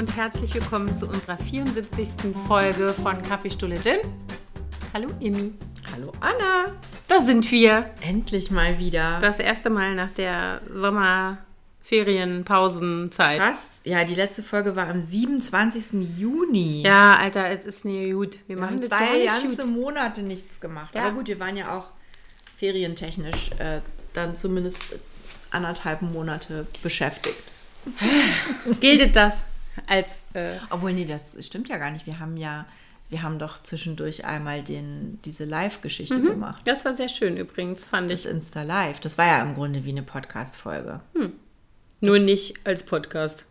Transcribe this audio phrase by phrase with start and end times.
[0.00, 2.08] und herzlich willkommen zu unserer 74.
[2.48, 3.98] Folge von Kaffeestuhle Gin.
[4.94, 5.52] Hallo Imi.
[5.92, 6.72] Hallo Anna.
[7.06, 7.90] Da sind wir.
[8.00, 9.18] Endlich mal wieder.
[9.20, 13.40] Das erste Mal nach der Sommerferienpausenzeit.
[13.40, 13.82] Krass.
[13.84, 16.08] Ja, die letzte Folge war am 27.
[16.16, 16.80] Juni.
[16.80, 18.38] Ja, Alter, es ist nie gut.
[18.46, 19.70] Wir, Wir machen zwei ganze gut.
[19.70, 20.94] Monate nichts gemacht.
[20.94, 21.02] Ja.
[21.02, 21.92] Aber gut, wir waren ja auch
[22.56, 23.82] ferientechnisch äh,
[24.14, 24.98] dann zumindest
[25.50, 27.36] anderthalb Monate beschäftigt.
[28.80, 29.44] Gilt das
[29.86, 32.06] als äh, Obwohl, nee, das stimmt ja gar nicht.
[32.06, 32.66] Wir haben ja,
[33.08, 36.26] wir haben doch zwischendurch einmal den, diese Live-Geschichte Mhm.
[36.26, 36.62] gemacht.
[36.64, 38.26] Das war sehr schön übrigens, fand Das ich.
[38.30, 39.00] Insta Live.
[39.00, 41.00] Das war ja im Grunde wie eine Podcast-Folge.
[42.00, 43.44] Nur nicht als Podcast.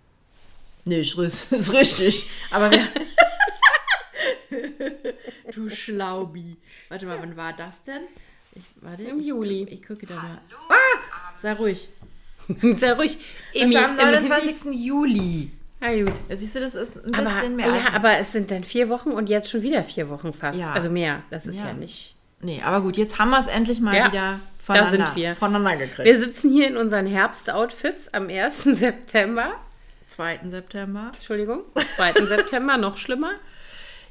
[0.86, 1.18] Nee, ist,
[1.52, 2.30] ist richtig.
[2.52, 2.88] Aber wir.
[5.54, 6.58] du Schlaubi.
[6.90, 8.02] Warte mal, wann war das denn?
[8.55, 9.63] Ich, warte, Im ich, Juli.
[9.70, 10.41] Ich gucke da mal.
[10.70, 11.34] Ah!
[11.40, 11.90] Sei ruhig.
[12.77, 13.18] Sehr ruhig.
[13.54, 14.74] Das Emi, war am im Handy- 29.
[14.86, 15.52] Juli.
[15.82, 16.13] Ah, gut.
[16.27, 18.90] Ja, siehst du, das ist ein Aber, bisschen mehr ja, aber es sind dann vier
[18.90, 20.60] Wochen und jetzt schon wieder vier Wochen fast.
[20.60, 20.71] Ja.
[20.71, 21.24] Also mehr.
[21.30, 21.74] Das ist ja, Ja.
[21.74, 22.16] nicht.
[22.41, 25.36] Nee, aber gut, jetzt haben wir es endlich mal Ja, wieder voneinander, sind wir.
[25.36, 26.05] voneinander gekriegt.
[26.05, 28.63] Wir sitzen hier in unseren Herbstoutfits am 1.
[28.63, 29.54] September.
[30.08, 30.40] 2.
[30.48, 31.12] September.
[31.16, 31.63] Entschuldigung,
[31.96, 32.14] 2.
[32.26, 33.32] September, noch schlimmer.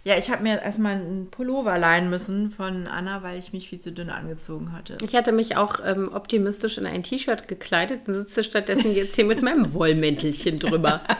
[0.05, 3.80] Ja, ich habe mir erstmal einen Pullover leihen müssen von Anna, weil ich mich viel
[3.80, 4.97] zu dünn angezogen hatte.
[5.03, 9.25] Ich hatte mich auch ähm, optimistisch in ein T-Shirt gekleidet und sitze stattdessen jetzt hier
[9.27, 11.03] mit meinem Wollmäntelchen drüber.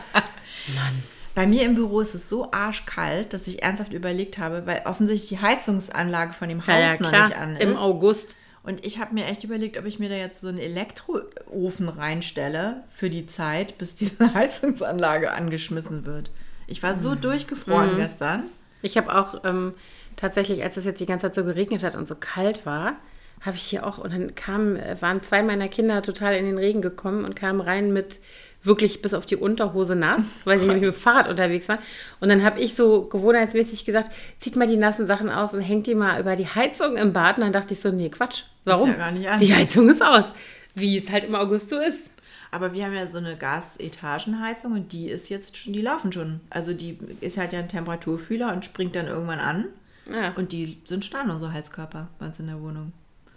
[1.35, 5.29] Bei mir im Büro ist es so arschkalt, dass ich ernsthaft überlegt habe, weil offensichtlich
[5.29, 7.61] die Heizungsanlage von dem Haus Ja, ja, noch klar, nicht an ist.
[7.61, 8.35] im August.
[8.63, 12.83] Und ich habe mir echt überlegt, ob ich mir da jetzt so einen Elektroofen reinstelle
[12.89, 16.31] für die Zeit, bis diese Heizungsanlage angeschmissen wird.
[16.67, 16.99] Ich war Mhm.
[16.99, 18.43] so durchgefroren gestern.
[18.81, 19.73] Ich habe auch ähm,
[20.15, 22.95] tatsächlich, als es jetzt die ganze Zeit so geregnet hat und so kalt war,
[23.41, 26.81] habe ich hier auch, und dann kamen, waren zwei meiner Kinder total in den Regen
[26.81, 28.19] gekommen und kamen rein mit
[28.63, 31.79] wirklich bis auf die Unterhose nass, weil sie nämlich mit dem Fahrrad unterwegs waren.
[32.19, 35.87] Und dann habe ich so gewohnheitsmäßig gesagt, zieht mal die nassen Sachen aus und hängt
[35.87, 37.37] die mal über die Heizung im Bad.
[37.37, 38.43] Und dann dachte ich so, nee, Quatsch.
[38.65, 38.93] Warum?
[39.21, 39.37] ja.
[39.37, 40.31] Die Heizung ist aus.
[40.75, 42.11] Wie es halt im August so ist.
[42.51, 46.39] Aber wir haben ja so eine Gasetagenheizung und die ist jetzt schon, die laufen schon.
[46.49, 49.65] Also die ist halt ja ein Temperaturfühler und springt dann irgendwann an.
[50.11, 50.33] Ja.
[50.35, 52.91] Und die sind starr, unsere Heizkörper bei uns in der Wohnung.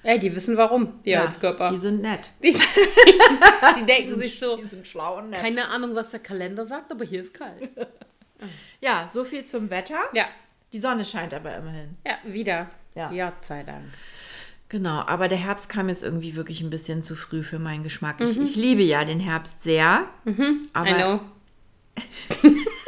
[0.05, 1.71] Ey, die wissen warum, die Ja, Heizkörper.
[1.71, 2.31] Die sind nett.
[2.43, 5.41] Die, die denken sind, sich so, die sind schlau und nett.
[5.41, 7.71] keine Ahnung, was der Kalender sagt, aber hier ist kalt.
[8.81, 10.01] Ja, so viel zum Wetter.
[10.13, 10.27] Ja,
[10.73, 11.97] Die Sonne scheint aber immerhin.
[12.05, 12.69] ja, wieder.
[12.97, 13.09] Ja.
[13.31, 13.85] Gott sei Dank.
[14.69, 18.21] Genau, aber der Herbst kam jetzt irgendwie wirklich ein bisschen zu früh für meinen Geschmack.
[18.21, 20.07] Ich, ich liebe ja den Herbst sehr.
[20.73, 21.21] Aber, I know.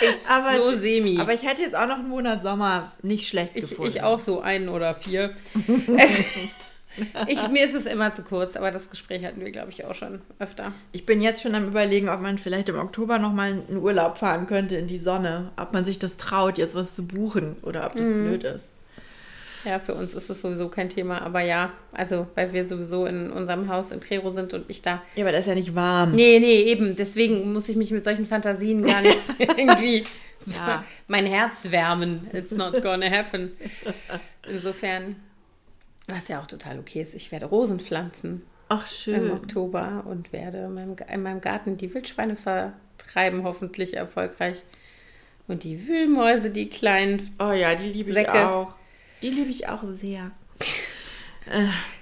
[0.00, 1.18] ich Aber- so semi.
[1.20, 3.90] aber ich hätte jetzt auch noch einen Monat Sommer nicht schlecht ich, gefunden.
[3.90, 5.34] ich auch so einen oder vier.
[5.98, 6.24] es,
[7.26, 9.94] ich, mir ist es immer zu kurz, aber das Gespräch hatten wir, glaube ich, auch
[9.94, 10.72] schon öfter.
[10.92, 14.18] Ich bin jetzt schon am überlegen, ob man vielleicht im Oktober noch mal einen Urlaub
[14.18, 15.50] fahren könnte in die Sonne.
[15.56, 18.28] Ob man sich das traut, jetzt was zu buchen oder ob das Mhm.
[18.28, 18.70] blöd ist.
[19.64, 23.30] Ja, für uns ist es sowieso kein Thema, aber ja, also weil wir sowieso in
[23.30, 26.12] unserem Haus in Prero sind und ich da Ja, aber das ist ja nicht warm.
[26.12, 26.96] Nee, nee, eben.
[26.96, 30.04] Deswegen muss ich mich mit solchen Fantasien gar nicht irgendwie
[30.46, 30.84] Ja.
[31.08, 32.28] mein Herz wärmen.
[32.32, 33.52] It's not gonna happen.
[34.48, 35.16] Insofern,
[36.06, 39.30] was ja auch total okay ist, ich werde Rosen pflanzen Ach, im schön.
[39.30, 44.62] Oktober und werde in meinem, in meinem Garten die Wildschweine vertreiben, hoffentlich erfolgreich.
[45.46, 47.30] Und die Wühlmäuse, die kleinen.
[47.38, 48.48] Oh ja, die liebe ich Säcke.
[48.48, 48.74] auch.
[49.24, 50.32] Die liebe ich auch sehr.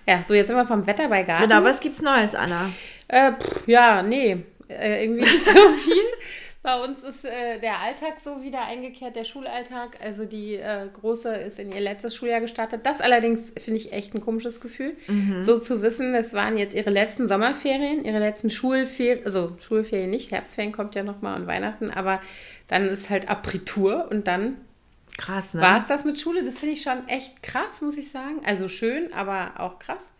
[0.08, 1.44] Ja, so jetzt sind wir vom Wetter bei Garten.
[1.44, 2.68] Genau, was gibt's Neues, Anna?
[3.06, 4.38] Äh, pff, ja, nee,
[4.68, 5.52] äh, irgendwie nicht so
[5.84, 6.02] viel.
[6.64, 9.98] Bei uns ist äh, der Alltag so wieder eingekehrt, der Schulalltag.
[10.02, 12.86] Also die äh, Große ist in ihr letztes Schuljahr gestartet.
[12.86, 14.96] Das allerdings finde ich echt ein komisches Gefühl.
[15.42, 20.32] So zu wissen, es waren jetzt ihre letzten Sommerferien, ihre letzten Schulferien, also Schulferien nicht,
[20.32, 22.20] Herbstferien kommt ja nochmal und Weihnachten, aber
[22.66, 24.56] dann ist halt Abitur und dann
[25.18, 25.60] Krass, ne?
[25.60, 26.42] war es das mit Schule?
[26.42, 28.40] Das finde ich schon echt krass, muss ich sagen.
[28.44, 30.12] Also schön, aber auch krass.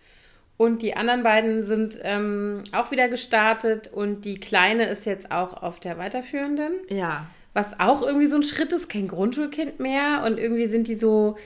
[0.58, 5.62] Und die anderen beiden sind ähm, auch wieder gestartet und die Kleine ist jetzt auch
[5.62, 7.26] auf der weiterführenden, Ja.
[7.54, 11.36] was auch irgendwie so ein Schritt ist, kein Grundschulkind mehr und irgendwie sind die so.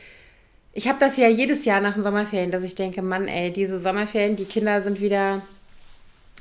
[0.72, 3.78] Ich habe das ja jedes Jahr nach den Sommerferien, dass ich denke, Mann, ey, diese
[3.80, 5.40] Sommerferien, die Kinder sind wieder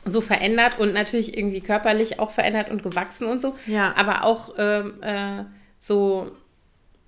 [0.03, 3.93] so verändert und natürlich irgendwie körperlich auch verändert und gewachsen und so, Ja.
[3.95, 5.43] aber auch ähm, äh,
[5.79, 6.29] so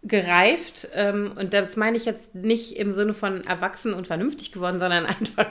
[0.03, 0.87] gereift.
[0.93, 5.05] Ähm, und das meine ich jetzt nicht im Sinne von erwachsen und vernünftig geworden, sondern
[5.07, 5.49] einfach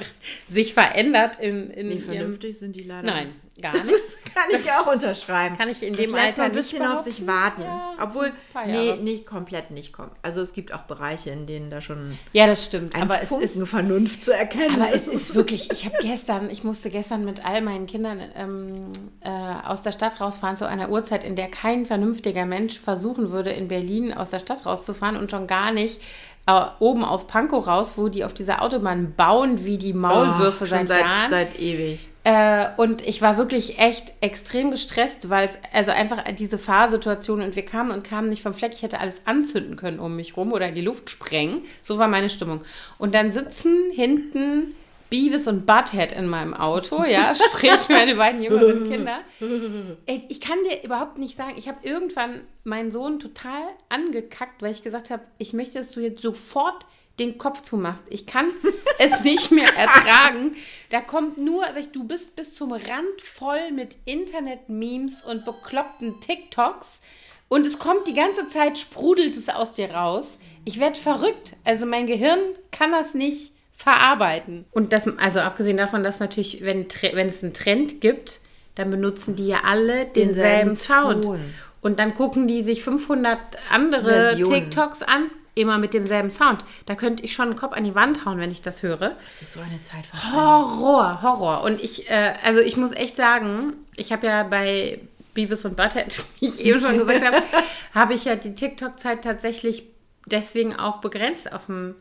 [0.48, 3.06] sich verändert in, in Nee, vernünftig sind die leider.
[3.06, 3.28] Nein,
[3.60, 3.94] gar Das nicht.
[3.94, 5.56] ist- kann ich auch unterschreiben.
[5.56, 7.62] Kann ich in das dem lässt Alter ein bisschen auf sich warten.
[7.62, 8.32] Ja, Obwohl,
[8.66, 10.12] nee, nicht komplett nicht kommt.
[10.22, 12.94] Also es gibt auch Bereiche, in denen da schon Ja, das stimmt.
[12.94, 16.50] ein aber es Funken ist Vernunft zu erkennen Aber es ist wirklich, ich habe gestern,
[16.50, 20.90] ich musste gestern mit all meinen Kindern ähm, äh, aus der Stadt rausfahren zu einer
[20.90, 25.30] Uhrzeit, in der kein vernünftiger Mensch versuchen würde, in Berlin aus der Stadt rauszufahren und
[25.30, 26.02] schon gar nicht
[26.46, 30.66] äh, oben auf Pankow raus, wo die auf dieser Autobahn bauen wie die Maulwürfe Oh,
[30.66, 31.30] schon seit, Jahren.
[31.30, 32.06] Seit ewig.
[32.26, 37.54] Äh, und ich war wirklich echt extrem gestresst, weil es, also einfach diese Fahrsituation und
[37.54, 38.72] wir kamen und kamen nicht vom Fleck.
[38.72, 41.62] Ich hätte alles anzünden können um mich rum oder in die Luft sprengen.
[41.82, 42.62] So war meine Stimmung.
[42.98, 44.74] Und dann sitzen hinten
[45.08, 49.20] Beavis und Butthead in meinem Auto, ja, sprich meine beiden jüngeren Kinder.
[50.28, 54.82] Ich kann dir überhaupt nicht sagen, ich habe irgendwann meinen Sohn total angekackt, weil ich
[54.82, 56.86] gesagt habe, ich möchte, dass du jetzt sofort
[57.18, 58.04] den Kopf zumachst.
[58.10, 58.46] Ich kann
[58.98, 60.56] es nicht mehr ertragen.
[60.90, 66.20] Da kommt nur, sag ich, du bist bis zum Rand voll mit Internet-Memes und bekloppten
[66.20, 67.00] TikToks.
[67.48, 70.38] Und es kommt die ganze Zeit, sprudelt es aus dir raus.
[70.64, 71.54] Ich werde verrückt.
[71.64, 72.40] Also mein Gehirn
[72.72, 74.64] kann das nicht verarbeiten.
[74.72, 78.40] Und das, also abgesehen davon, dass natürlich, wenn, wenn es einen Trend gibt,
[78.74, 81.40] dann benutzen die ja alle denselben, Denselben Sound.
[81.82, 83.38] Und dann gucken die sich 500
[83.70, 84.52] andere Versionen.
[84.52, 86.64] TikToks an, immer mit demselben Sound.
[86.84, 89.16] Da könnte ich schon den Kopf an die Wand hauen, wenn ich das höre.
[89.24, 91.62] Das ist so eine Zeit Horror, Horror.
[91.62, 95.00] Und ich, äh, also ich muss echt sagen, ich habe ja bei
[95.34, 97.42] Beavis und Butthead, wie ich eben schon gesagt habe,
[97.94, 99.84] habe ich ja die TikTok-Zeit tatsächlich
[100.26, 101.96] deswegen auch begrenzt auf dem,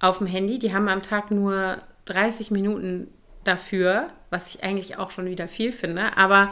[0.00, 0.58] auf dem Handy.
[0.58, 3.08] Die haben am Tag nur 30 Minuten
[3.44, 6.16] dafür, was ich eigentlich auch schon wieder viel finde.
[6.16, 6.50] Aber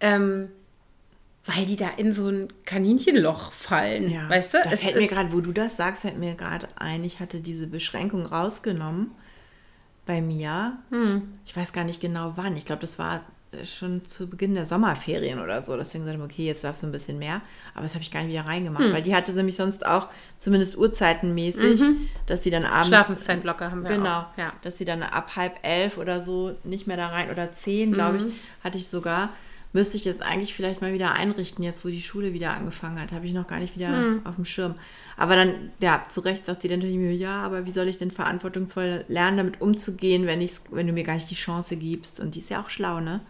[0.00, 0.50] ähm,
[1.44, 4.28] weil die da in so ein Kaninchenloch fallen, Ja.
[4.28, 4.58] weißt du?
[4.62, 7.40] Da Es fällt mir gerade, wo du das sagst, fällt mir gerade ein, ich hatte
[7.40, 9.10] diese Beschränkung rausgenommen
[10.06, 10.78] bei mir.
[10.90, 11.22] Hm.
[11.46, 12.56] Ich weiß gar nicht genau wann.
[12.56, 13.22] Ich glaube, das war
[13.52, 15.76] äh, schon zu Beginn der Sommerferien oder so.
[15.76, 17.40] Deswegen sagte ich, okay, jetzt darfst du ein bisschen mehr.
[17.74, 18.92] Aber das habe ich gar nicht wieder reingemacht, Hm.
[18.92, 20.08] weil die hatte nämlich sonst auch,
[20.38, 21.82] zumindest uhrzeitenmäßig,
[22.26, 22.88] dass die dann abends.
[22.88, 24.26] Schlafenszeitblocker haben wir Genau, auch.
[24.38, 24.52] Ja.
[24.62, 28.18] dass sie dann ab halb elf oder so nicht mehr da rein oder zehn, glaube
[28.20, 28.28] Mhm.
[28.28, 28.34] ich,
[28.64, 29.28] hatte ich sogar.
[29.74, 33.12] Müsste ich jetzt eigentlich vielleicht mal wieder einrichten, jetzt wo die Schule wieder angefangen hat.
[33.12, 34.26] Habe ich noch gar nicht wieder Mhm.
[34.26, 34.74] auf dem Schirm.
[35.16, 37.96] Aber dann, ja, zu Recht sagt sie dann natürlich mir, ja, aber wie soll ich
[37.98, 42.20] denn verantwortungsvoll lernen, damit umzugehen, wenn, ich's, wenn du mir gar nicht die Chance gibst?
[42.20, 43.20] Und die ist ja auch schlau, ne?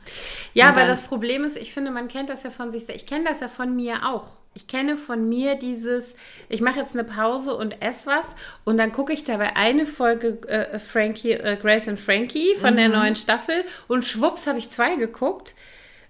[0.54, 3.02] Ja, aber das Problem ist, ich finde, man kennt das ja von sich selbst.
[3.02, 4.32] Ich kenne das ja von mir auch.
[4.54, 6.14] Ich kenne von mir dieses,
[6.50, 8.26] ich mache jetzt eine Pause und esse was
[8.64, 12.76] und dann gucke ich dabei eine Folge äh, Frankie, äh, Grace und Frankie von Mhm.
[12.76, 15.54] der neuen Staffel und schwupps habe ich zwei geguckt,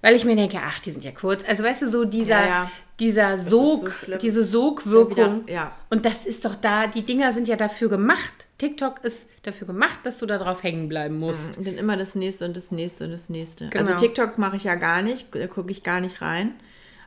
[0.03, 1.45] weil ich mir denke, ach, die sind ja kurz.
[1.49, 2.71] Also weißt du, so dieser, Ja, ja.
[3.01, 5.47] dieser Sog, so diese Sogwirkung.
[5.47, 5.77] Wieder- ja.
[5.89, 8.49] Und das ist doch da, die Dinger sind ja dafür gemacht.
[8.59, 11.57] TikTok ist dafür gemacht, dass du da drauf hängen bleiben musst.
[11.57, 13.69] Und dann immer das nächste und das nächste und das nächste.
[13.69, 13.85] Genau.
[13.85, 16.53] Also TikTok mache ich ja gar nicht, da gucke ich gar nicht rein.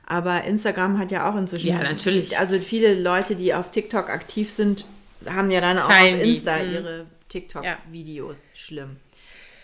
[0.05, 1.67] Aber Instagram hat ja auch inzwischen.
[1.67, 2.37] Ja, natürlich.
[2.37, 4.85] Also viele Leute, die auf TikTok aktiv sind,
[5.27, 6.73] haben ja dann auch Teilen auf die, Insta mhm.
[6.73, 8.43] ihre TikTok-Videos.
[8.53, 8.97] Schlimm.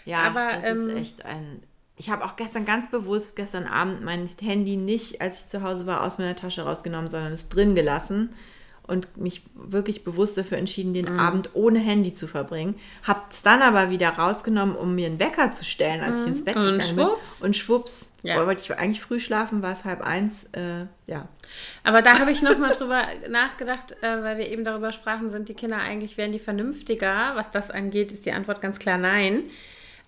[0.05, 1.63] Ja, Aber, das ähm, ist echt ein.
[2.01, 5.85] Ich habe auch gestern ganz bewusst, gestern Abend, mein Handy nicht, als ich zu Hause
[5.85, 8.31] war, aus meiner Tasche rausgenommen, sondern es drin gelassen
[8.87, 10.93] und mich wirklich bewusst dafür entschieden, Mhm.
[10.95, 12.73] den Abend ohne Handy zu verbringen.
[13.03, 16.55] Hab's dann aber wieder rausgenommen, um mir einen Wecker zu stellen, als ich ins Bett
[16.55, 16.61] Mhm.
[16.61, 17.39] Und gegangen schwupps.
[17.39, 17.45] bin.
[17.47, 18.09] Und schwupps.
[18.23, 18.43] Ja.
[18.47, 20.45] Wollte ich eigentlich früh schlafen, war es halb eins.
[20.53, 21.27] Äh, ja.
[21.83, 25.53] Aber da habe ich nochmal drüber nachgedacht, äh, weil wir eben darüber sprachen, sind die
[25.53, 27.33] Kinder eigentlich, werden die vernünftiger?
[27.35, 29.43] Was das angeht, ist die Antwort ganz klar nein.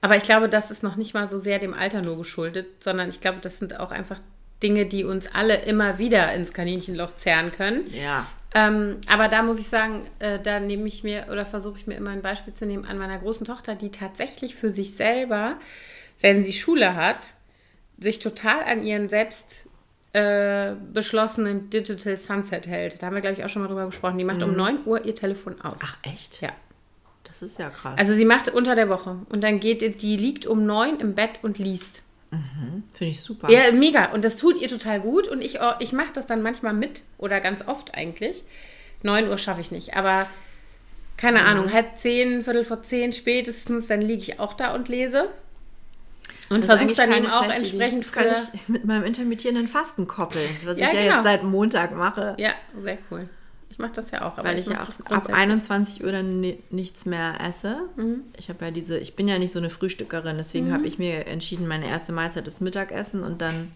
[0.04, 3.08] Aber ich glaube, das ist noch nicht mal so sehr dem Alter nur geschuldet, sondern
[3.08, 4.20] ich glaube, das sind auch einfach
[4.62, 7.86] Dinge, die uns alle immer wieder ins Kaninchenloch zerren können.
[7.90, 8.28] Ja.
[8.54, 11.94] Ähm, aber da muss ich sagen, äh, da nehme ich mir oder versuche ich mir
[11.94, 15.56] immer ein Beispiel zu nehmen an meiner großen Tochter, die tatsächlich für sich selber,
[16.20, 17.36] wenn sie Schule hat,
[17.98, 19.70] sich total an ihren selbst
[20.12, 23.02] äh, beschlossenen Digital Sunset hält.
[23.02, 24.18] Da haben wir, glaube ich, auch schon mal drüber gesprochen.
[24.18, 25.80] Die macht um 9 Uhr ihr Telefon aus.
[25.82, 26.42] Ach, echt?
[26.42, 26.52] Ja.
[27.34, 27.96] Das ist ja krass.
[27.98, 31.40] Also sie macht unter der Woche und dann geht die liegt um 9 im Bett
[31.42, 32.04] und liest.
[32.94, 33.50] Finde ich super.
[33.50, 34.12] Ja, mega.
[34.12, 35.28] Und das tut ihr total gut.
[35.28, 38.44] Und ich, ich mache das dann manchmal mit oder ganz oft eigentlich.
[39.02, 39.96] 9 Uhr schaffe ich nicht.
[39.96, 40.28] Aber
[41.18, 41.46] keine Mhm.
[41.48, 45.30] Ahnung, halb zehn, Viertel vor zehn spätestens, dann liege ich auch da und lese.
[46.50, 50.78] Und versuche dann eben auch entsprechend Das kann ich mit meinem intermittierenden Fasten koppeln, was
[50.78, 51.16] Ja, ich ja genau.
[51.16, 52.36] jetzt seit Montag mache.
[52.38, 53.28] Ja, sehr cool.
[53.74, 54.38] Ich mache das ja auch.
[54.38, 55.36] Aber weil ich ja auch ab grundsätzlich.
[55.36, 57.90] 21 Uhr dann ni nichts mehr esse.
[57.96, 58.22] Mhm.
[58.38, 61.26] Ich habe ja diese, ich bin ja nicht so eine Frühstückerin, deswegen habe ich mir
[61.26, 63.72] entschieden, meine erste Mahlzeit ist Mittagessen und dann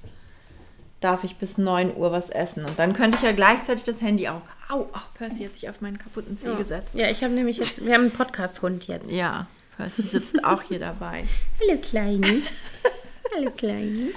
[1.00, 2.64] darf ich bis 9 Uhr was essen.
[2.64, 4.44] Und dann könnte ich ja gleichzeitig das Handy auch.
[4.70, 6.94] Au, oh, Percy hat sich auf meinen kaputten Zeh gesetzt.
[6.94, 9.10] Ja, ich habe nämlich jetzt, wir haben einen Podcast-Hund jetzt.
[9.10, 11.26] Ja, Percy sitzt auch hier dabei.
[11.60, 12.44] Hallo, Kleini.
[13.36, 14.10] Hallo Kleine.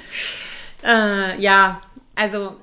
[0.84, 1.80] Äh, ja,
[2.16, 2.56] also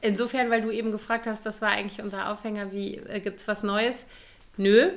[0.00, 3.48] insofern, weil du eben gefragt hast, das war eigentlich unser Aufhänger, wie äh, gibt es
[3.48, 4.06] was Neues?
[4.56, 4.90] Nö.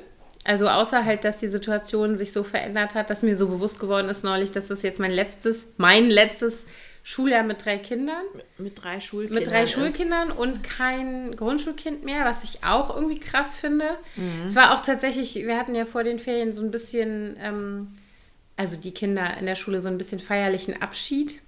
[0.43, 4.09] Also außer halt, dass die Situation sich so verändert hat, dass mir so bewusst geworden
[4.09, 6.65] ist neulich, dass das jetzt mein letztes, mein letztes
[7.03, 8.23] Schuljahr mit drei Kindern.
[8.57, 9.43] Mit drei Schulkindern.
[9.43, 13.97] Mit drei Schulkindern und kein Grundschulkind mehr, was ich auch irgendwie krass finde.
[14.15, 14.47] Mhm.
[14.47, 17.87] Es war auch tatsächlich, wir hatten ja vor den Ferien so ein bisschen, ähm,
[18.57, 21.41] also die Kinder in der Schule so ein bisschen feierlichen Abschied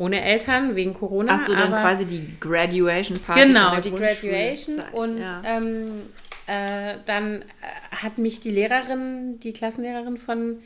[0.00, 1.34] ohne Eltern wegen Corona.
[1.34, 3.42] Achso, dann quasi die Graduation Party.
[3.42, 4.80] Genau, die Graduation.
[4.92, 5.42] Und ja.
[5.44, 6.06] ähm,
[6.46, 10.56] äh, dann äh, hat mich die Lehrerin, die Klassenlehrerin von,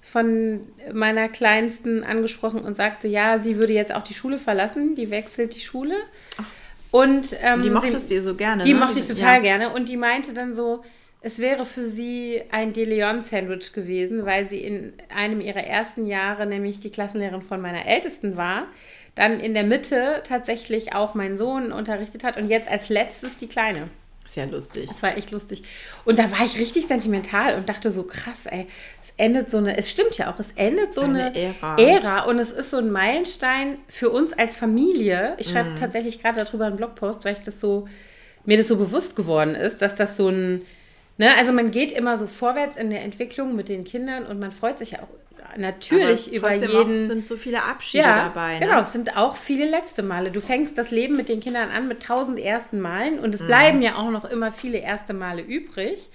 [0.00, 0.62] von
[0.92, 5.54] meiner Kleinsten angesprochen und sagte, ja, sie würde jetzt auch die Schule verlassen, die wechselt
[5.54, 5.94] die Schule.
[6.90, 8.64] Und, ähm, die mochtest du so gerne.
[8.64, 8.80] Die ne?
[8.80, 9.40] mochte ich total ja.
[9.42, 9.72] gerne.
[9.72, 10.82] Und die meinte dann so,
[11.22, 16.46] es wäre für sie ein De Leon-Sandwich gewesen, weil sie in einem ihrer ersten Jahre
[16.46, 18.66] nämlich die Klassenlehrerin von meiner Ältesten war,
[19.14, 23.46] dann in der Mitte tatsächlich auch meinen Sohn unterrichtet hat und jetzt als letztes die
[23.46, 23.88] Kleine.
[24.28, 24.88] Sehr lustig.
[24.88, 25.62] Das war echt lustig.
[26.04, 28.66] Und da war ich richtig sentimental und dachte so, krass, ey,
[29.02, 31.76] es endet so eine, es stimmt ja auch, es endet so eine, eine Ära.
[31.76, 32.20] Ära.
[32.22, 35.34] und es ist so ein Meilenstein für uns als Familie.
[35.36, 35.76] Ich schreibe mm.
[35.76, 37.86] tatsächlich gerade darüber einen Blogpost, weil ich das so,
[38.46, 40.62] mir das so bewusst geworden ist, dass das so ein
[41.18, 41.34] Ne?
[41.36, 44.78] Also man geht immer so vorwärts in der Entwicklung mit den Kindern und man freut
[44.78, 45.08] sich ja auch
[45.56, 47.00] natürlich über jeden.
[47.00, 48.58] Es sind so viele Abschiede ja, dabei.
[48.58, 48.66] Ne?
[48.66, 50.30] Genau, es sind auch viele letzte Male.
[50.30, 53.46] Du fängst das Leben mit den Kindern an mit tausend ersten Malen und es mhm.
[53.46, 56.10] bleiben ja auch noch immer viele erste Male übrig.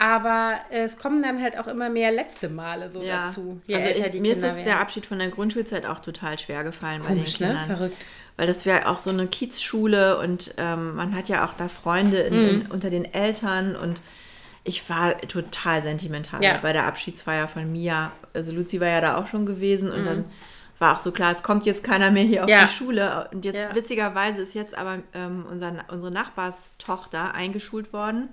[0.00, 3.24] Aber es kommen dann halt auch immer mehr letzte Male so ja.
[3.24, 3.60] dazu.
[3.66, 6.62] Je also ich, mir Kinder ist das der Abschied von der Grundschulzeit auch total schwer
[6.62, 7.58] gefallen Komisch, bei den ne?
[7.58, 7.68] Kindern.
[7.68, 7.76] Ne?
[7.76, 7.96] Verrückt
[8.38, 12.18] weil das wäre auch so eine Kiezschule und ähm, man hat ja auch da Freunde
[12.18, 12.48] in, mhm.
[12.48, 14.00] in, unter den Eltern und
[14.68, 16.58] ich war total sentimental ja.
[16.58, 18.12] bei der Abschiedsfeier von Mia.
[18.34, 20.04] Also Luzi war ja da auch schon gewesen und mhm.
[20.04, 20.24] dann
[20.78, 22.64] war auch so klar, es kommt jetzt keiner mehr hier auf ja.
[22.66, 23.28] die Schule.
[23.32, 23.74] Und jetzt ja.
[23.74, 28.28] witzigerweise ist jetzt aber ähm, unser, unsere Nachbarstochter eingeschult worden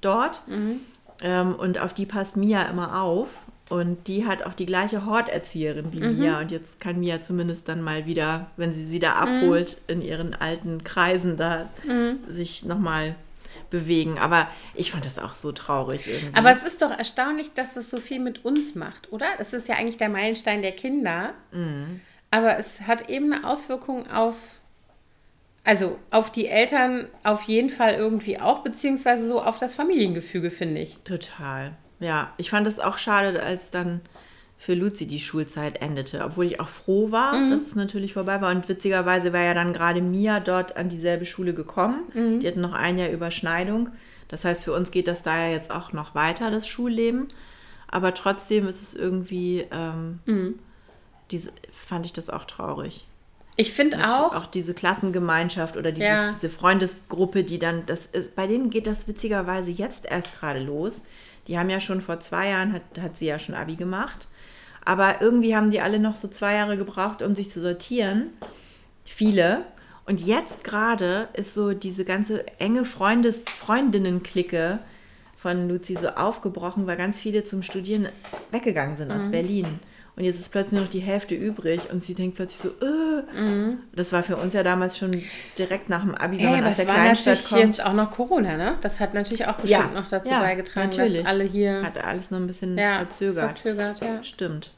[0.00, 0.46] dort.
[0.46, 0.80] Mhm.
[1.22, 3.28] Ähm, und auf die passt Mia immer auf.
[3.70, 6.18] Und die hat auch die gleiche Horterzieherin wie mhm.
[6.18, 6.40] Mia.
[6.40, 9.94] Und jetzt kann Mia zumindest dann mal wieder, wenn sie sie da abholt, mhm.
[9.94, 12.18] in ihren alten Kreisen da mhm.
[12.28, 13.16] sich nochmal
[13.70, 14.18] bewegen.
[14.18, 16.36] Aber ich fand das auch so traurig irgendwie.
[16.36, 19.26] Aber es ist doch erstaunlich, dass es so viel mit uns macht, oder?
[19.38, 21.34] Es ist ja eigentlich der Meilenstein der Kinder.
[21.52, 22.00] Mhm.
[22.30, 24.36] Aber es hat eben eine Auswirkung auf,
[25.64, 30.80] also auf die Eltern auf jeden Fall irgendwie auch, beziehungsweise so auf das Familiengefüge, finde
[30.80, 30.98] ich.
[31.04, 31.76] Total.
[32.00, 34.00] Ja, ich fand es auch schade, als dann
[34.58, 37.50] für Luzi die Schulzeit endete, obwohl ich auch froh war, mhm.
[37.52, 38.50] dass es natürlich vorbei war.
[38.50, 42.00] Und witzigerweise war ja dann gerade Mia dort an dieselbe Schule gekommen.
[42.12, 42.40] Mhm.
[42.40, 43.90] Die hatten noch ein Jahr Überschneidung.
[44.26, 47.28] Das heißt, für uns geht das da ja jetzt auch noch weiter, das Schulleben.
[47.86, 50.58] Aber trotzdem ist es irgendwie, ähm, mhm.
[51.30, 53.06] diese, fand ich das auch traurig.
[53.56, 54.34] Ich finde auch.
[54.34, 56.30] Auch diese Klassengemeinschaft oder diese, ja.
[56.30, 61.04] diese Freundesgruppe, die dann, das ist, bei denen geht das witzigerweise jetzt erst gerade los.
[61.46, 64.28] Die haben ja schon vor zwei Jahren, hat, hat sie ja schon Abi gemacht.
[64.88, 68.30] Aber irgendwie haben die alle noch so zwei Jahre gebraucht, um sich zu sortieren.
[69.04, 69.66] Viele.
[70.06, 74.78] Und jetzt gerade ist so diese ganze enge Freundes Freundinnen-Clique
[75.36, 78.08] von Luzi so aufgebrochen, weil ganz viele zum Studieren
[78.50, 79.30] weggegangen sind aus mhm.
[79.30, 79.66] Berlin.
[80.16, 83.38] Und jetzt ist plötzlich nur noch die Hälfte übrig und sie denkt plötzlich so, äh.
[83.38, 83.80] Mhm.
[83.94, 85.22] das war für uns ja damals schon
[85.58, 87.60] direkt nach dem Abi, wenn hey, man aus der Kleinstadt kommt.
[87.60, 88.78] jetzt auch noch Corona, ne?
[88.80, 91.18] Das hat natürlich auch bestimmt ja, noch dazu ja, beigetragen, natürlich.
[91.18, 91.82] dass alle hier...
[91.82, 93.58] Hat alles noch ein bisschen ja, verzögert.
[93.58, 94.24] verzögert ja.
[94.24, 94.72] Stimmt.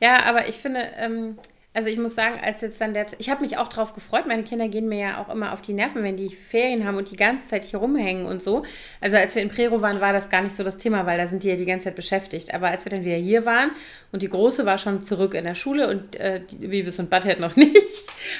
[0.00, 1.38] Ja, aber ich finde, ähm,
[1.78, 4.26] also ich muss sagen, als jetzt dann der, ich habe mich auch drauf gefreut.
[4.26, 7.10] Meine Kinder gehen mir ja auch immer auf die Nerven, wenn die Ferien haben und
[7.10, 8.64] die ganze Zeit hier rumhängen und so.
[9.00, 11.28] Also als wir in Prero waren, war das gar nicht so das Thema, weil da
[11.28, 12.52] sind die ja die ganze Zeit beschäftigt.
[12.52, 13.70] Aber als wir dann wieder hier waren
[14.10, 17.38] und die Große war schon zurück in der Schule und äh, die Beavis und Butthead
[17.38, 17.76] noch nicht.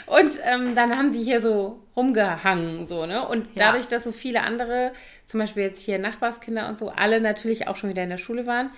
[0.06, 3.28] Und ähm, dann haben die hier so rumgehangen, so, ne?
[3.28, 3.66] Und ja.
[3.66, 4.92] dadurch, dass so viele andere,
[5.26, 8.46] zum Beispiel jetzt hier Nachbarskinder und so, alle natürlich auch schon wieder in der Schule
[8.46, 8.70] waren,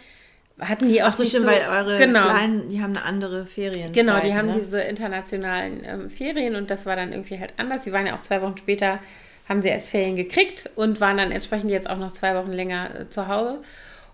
[0.60, 2.24] hatten die auch Ach so, stimmt, so, weil eure genau.
[2.24, 3.92] Kleinen, die haben eine andere Ferien.
[3.92, 4.54] Genau, die haben ne?
[4.58, 7.84] diese internationalen ähm, Ferien und das war dann irgendwie halt anders.
[7.84, 9.00] Sie waren ja auch zwei Wochen später,
[9.48, 13.00] haben sie erst Ferien gekriegt und waren dann entsprechend jetzt auch noch zwei Wochen länger
[13.00, 13.58] äh, zu Hause.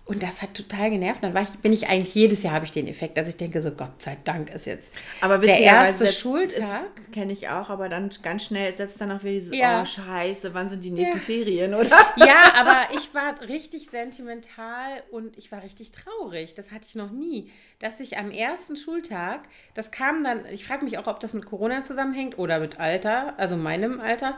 [0.07, 1.21] Und das hat total genervt.
[1.21, 3.71] Dann ich, bin ich eigentlich jedes Jahr habe ich den Effekt, dass ich denke, so
[3.71, 6.85] Gott sei Dank ist jetzt aber der erste Schultag.
[7.11, 9.81] Kenne ich auch, aber dann ganz schnell setzt dann auch wieder dieses, ja.
[9.81, 11.23] oh Scheiße, wann sind die nächsten ja.
[11.23, 11.89] Ferien, oder?
[12.15, 16.53] Ja, aber ich war richtig sentimental und ich war richtig traurig.
[16.55, 17.51] Das hatte ich noch nie.
[17.79, 19.41] Dass ich am ersten Schultag,
[19.73, 23.37] das kam dann, ich frage mich auch, ob das mit Corona zusammenhängt oder mit Alter,
[23.37, 24.37] also meinem Alter.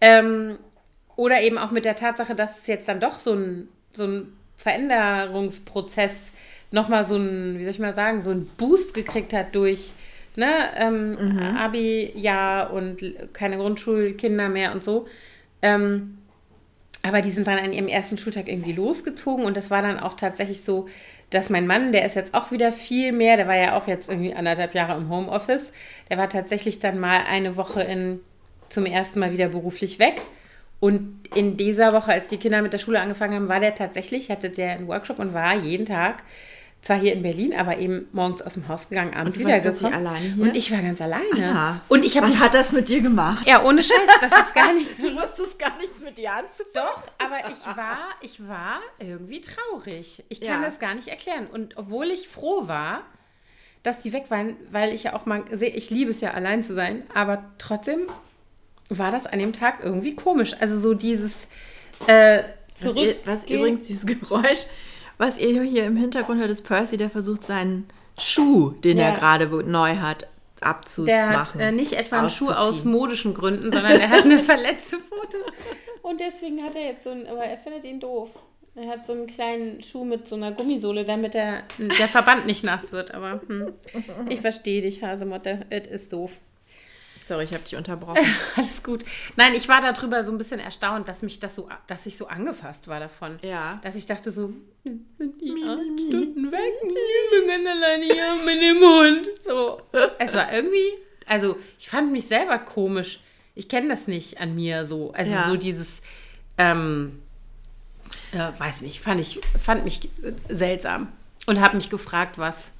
[0.00, 0.58] Ähm,
[1.16, 4.37] oder eben auch mit der Tatsache, dass es jetzt dann doch so ein, so ein
[4.58, 6.32] Veränderungsprozess
[6.70, 9.92] nochmal so ein, wie soll ich mal sagen, so ein Boost gekriegt hat durch
[10.36, 11.56] ne, ähm, mhm.
[11.56, 12.98] Abi-Jahr und
[13.32, 15.06] keine Grundschulkinder mehr und so.
[15.62, 16.18] Ähm,
[17.02, 20.14] aber die sind dann an ihrem ersten Schultag irgendwie losgezogen und das war dann auch
[20.14, 20.88] tatsächlich so,
[21.30, 24.08] dass mein Mann, der ist jetzt auch wieder viel mehr, der war ja auch jetzt
[24.08, 25.72] irgendwie anderthalb Jahre im Homeoffice,
[26.10, 28.20] der war tatsächlich dann mal eine Woche in,
[28.68, 30.22] zum ersten Mal wieder beruflich weg.
[30.80, 34.30] Und in dieser Woche, als die Kinder mit der Schule angefangen haben, war der tatsächlich,
[34.30, 36.22] hatte der einen Workshop und war jeden Tag
[36.80, 39.92] zwar hier in Berlin, aber eben morgens aus dem Haus gegangen, abends wiedergekommen.
[39.92, 40.42] alleine hier?
[40.42, 41.50] Und ich war ganz alleine.
[41.50, 41.80] Aha.
[41.88, 43.46] Und ich Was hat das mit dir gemacht?
[43.48, 45.08] Ja, ohne Scheiß, das ist gar nicht so.
[45.08, 46.72] Du wusstest gar nichts mit dir anzufangen.
[46.74, 50.24] Doch, aber ich war, ich war irgendwie traurig.
[50.28, 50.66] Ich kann ja.
[50.66, 51.48] das gar nicht erklären.
[51.48, 53.02] Und obwohl ich froh war,
[53.82, 56.62] dass die weg waren, weil ich ja auch mal sehe, ich liebe es ja allein
[56.62, 58.06] zu sein, aber trotzdem
[58.88, 60.54] war das an dem Tag irgendwie komisch.
[60.60, 61.48] Also so dieses
[62.06, 62.42] äh,
[62.74, 62.96] zurück.
[62.96, 64.66] Was, ihr, was übrigens dieses Geräusch
[65.18, 67.86] was ihr hier im Hintergrund hört, ist Percy, der versucht seinen
[68.18, 69.06] Schuh, den ja.
[69.06, 70.28] er gerade neu hat,
[70.60, 71.06] abzumachen.
[71.06, 74.96] Der hat äh, nicht etwa einen Schuh aus modischen Gründen, sondern er hat eine verletzte
[74.98, 75.38] Pfote.
[76.02, 78.30] Und deswegen hat er jetzt so einen, aber er findet ihn doof.
[78.76, 82.62] Er hat so einen kleinen Schuh mit so einer Gummisohle, damit der, der Verband nicht
[82.62, 83.12] nass wird.
[83.12, 83.72] Aber hm,
[84.28, 85.66] ich verstehe dich, Hasemotte.
[85.68, 86.30] Es ist doof.
[87.28, 88.24] Sorry, ich habe dich unterbrochen.
[88.56, 89.04] Alles gut.
[89.36, 92.26] Nein, ich war darüber so ein bisschen erstaunt, dass mich das so, dass ich so
[92.26, 93.38] angefasst war davon.
[93.42, 93.78] Ja.
[93.82, 96.72] Dass ich dachte so, sind die acht Stunden weg?
[96.82, 99.28] Ich bin ganz alleine hier mit dem Hund.
[99.44, 99.82] So.
[100.18, 100.90] Es war irgendwie,
[101.26, 103.20] also ich fand mich selber komisch.
[103.54, 105.12] Ich kenne das nicht an mir so.
[105.12, 105.48] Also ja.
[105.50, 106.00] so dieses,
[106.56, 107.20] ähm,
[108.32, 110.08] äh, weiß nicht, fand ich, fand mich
[110.48, 111.12] seltsam
[111.46, 112.70] und habe mich gefragt, was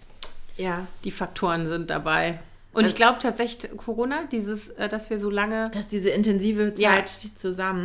[0.57, 0.87] ja.
[1.05, 2.38] die Faktoren sind dabei.
[2.78, 5.70] Und ich glaube tatsächlich, Corona, dieses, äh, dass wir so lange.
[5.75, 7.30] Dass diese intensive Zeit ja.
[7.37, 7.85] zusammen.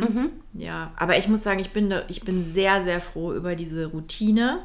[0.54, 0.60] Mhm.
[0.60, 0.92] Ja.
[0.96, 4.60] Aber ich muss sagen, ich bin, ich bin sehr, sehr froh über diese Routine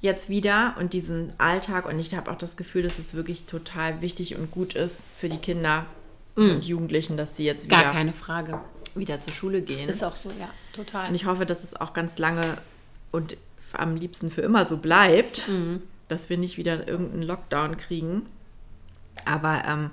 [0.00, 1.86] jetzt wieder und diesen Alltag.
[1.86, 5.28] Und ich habe auch das Gefühl, dass es wirklich total wichtig und gut ist für
[5.28, 5.86] die Kinder
[6.36, 6.50] mhm.
[6.50, 7.82] und Jugendlichen, dass sie jetzt wieder.
[7.82, 8.60] Gar keine Frage.
[8.94, 9.88] Wieder zur Schule gehen.
[9.88, 11.08] Ist auch so, ja, total.
[11.08, 12.58] Und ich hoffe, dass es auch ganz lange
[13.10, 13.36] und
[13.72, 15.82] am liebsten für immer so bleibt, mhm.
[16.08, 18.26] dass wir nicht wieder irgendeinen Lockdown kriegen.
[19.26, 19.90] Aber ähm,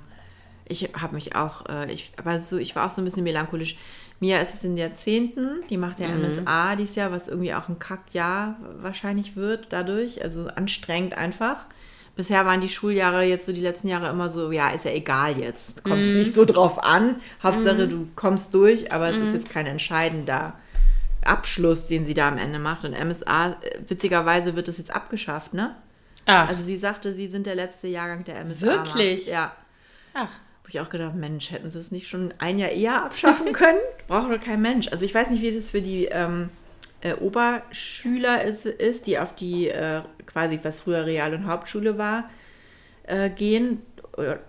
[0.67, 3.77] ich habe mich auch, äh, ich, aber so, ich war auch so ein bisschen melancholisch.
[4.19, 6.27] Mia ist jetzt in der zehnten, die macht ja mhm.
[6.27, 10.23] MSA dieses Jahr, was irgendwie auch ein Kackjahr wahrscheinlich wird dadurch.
[10.23, 11.65] Also anstrengend einfach.
[12.15, 15.39] Bisher waren die Schuljahre jetzt so die letzten Jahre immer so, ja, ist ja egal
[15.39, 15.83] jetzt.
[15.83, 16.17] Kommt es mm.
[16.17, 17.15] nicht so drauf an.
[17.41, 17.89] Hauptsache, mm.
[17.89, 19.33] du kommst durch, aber es ist mhm.
[19.33, 20.53] jetzt kein entscheidender
[21.23, 22.83] Abschluss, den sie da am Ende macht.
[22.83, 23.55] Und MSA, äh,
[23.87, 25.75] witzigerweise wird das jetzt abgeschafft, ne?
[26.25, 26.49] Ach.
[26.49, 28.61] Also sie sagte, sie sind der letzte Jahrgang der MSA.
[28.61, 29.27] Wirklich?
[29.27, 29.55] Ja.
[30.13, 30.29] Ach.
[30.29, 33.79] Habe ich auch gedacht, Mensch, hätten sie es nicht schon ein Jahr eher abschaffen können?
[34.07, 34.87] Braucht doch kein Mensch.
[34.89, 36.49] Also ich weiß nicht, wie es für die ähm,
[37.01, 42.29] äh, Oberschüler ist, ist, die auf die äh, quasi, was früher Real- und Hauptschule war,
[43.03, 43.81] äh, gehen.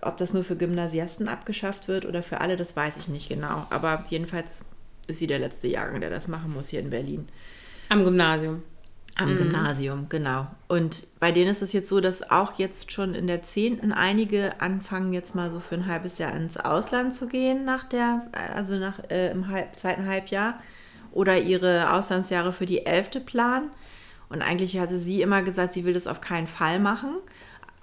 [0.01, 3.65] Ob das nur für Gymnasiasten abgeschafft wird oder für alle, das weiß ich nicht genau.
[3.69, 4.65] Aber jedenfalls
[5.07, 7.27] ist sie der letzte Jahrgang, der das machen muss hier in Berlin.
[7.89, 8.61] Am Gymnasium.
[9.15, 9.37] Am mhm.
[9.37, 10.47] Gymnasium, genau.
[10.67, 13.91] Und bei denen ist es jetzt so, dass auch jetzt schon in der 10.
[13.91, 18.23] einige anfangen, jetzt mal so für ein halbes Jahr ins Ausland zu gehen, nach der,
[18.55, 20.59] also nach äh, im halb, zweiten Halbjahr.
[21.11, 23.23] Oder ihre Auslandsjahre für die 11.
[23.23, 23.69] planen.
[24.29, 27.17] Und eigentlich hatte sie immer gesagt, sie will das auf keinen Fall machen,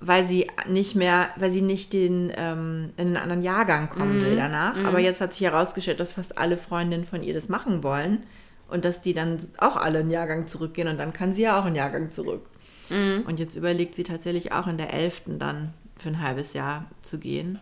[0.00, 4.22] weil sie nicht mehr, weil sie nicht den, ähm, in einen anderen Jahrgang kommen mhm.
[4.22, 4.74] will danach.
[4.74, 4.86] Mhm.
[4.86, 8.24] Aber jetzt hat sich herausgestellt, dass fast alle Freundinnen von ihr das machen wollen
[8.70, 11.64] und dass die dann auch alle einen Jahrgang zurückgehen und dann kann sie ja auch
[11.64, 12.46] einen Jahrgang zurück.
[12.88, 13.24] Mhm.
[13.26, 15.22] Und jetzt überlegt sie tatsächlich auch in der 11.
[15.38, 17.58] dann für ein halbes Jahr zu gehen,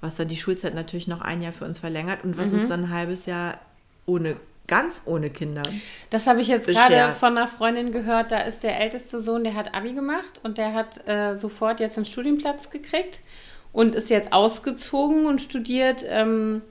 [0.00, 2.60] was dann die Schulzeit natürlich noch ein Jahr für uns verlängert und was mhm.
[2.60, 3.58] uns dann ein halbes Jahr
[4.06, 5.62] ohne ganz ohne Kinder.
[6.10, 8.32] Das habe ich jetzt gerade von einer Freundin gehört.
[8.32, 11.98] Da ist der älteste Sohn, der hat Abi gemacht und der hat äh, sofort jetzt
[11.98, 13.20] einen Studienplatz gekriegt
[13.72, 16.62] und ist jetzt ausgezogen und studiert ähm,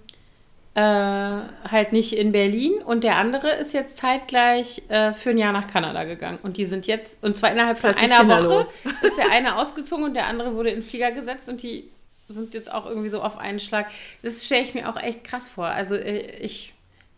[0.74, 5.52] äh, halt nicht in Berlin und der andere ist jetzt zeitgleich äh, für ein Jahr
[5.52, 6.40] nach Kanada gegangen.
[6.44, 8.68] Und die sind jetzt, und zwar innerhalb von Plötzlich einer Woche,
[9.02, 11.90] ist der eine ausgezogen und der andere wurde in den Flieger gesetzt und die
[12.30, 13.88] sind jetzt auch irgendwie so auf einen Schlag.
[14.24, 15.66] Das stelle ich mir auch echt krass vor.
[15.66, 16.74] Also äh, ich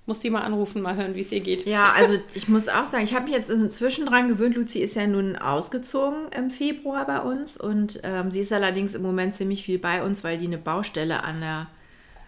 [0.06, 1.66] muss die mal anrufen, mal hören, wie es ihr geht.
[1.66, 4.56] Ja, also ich muss auch sagen, ich habe mich jetzt inzwischen dran gewöhnt.
[4.56, 9.02] Luzi ist ja nun ausgezogen im Februar bei uns und ähm, sie ist allerdings im
[9.02, 11.68] Moment ziemlich viel bei uns, weil die eine Baustelle an der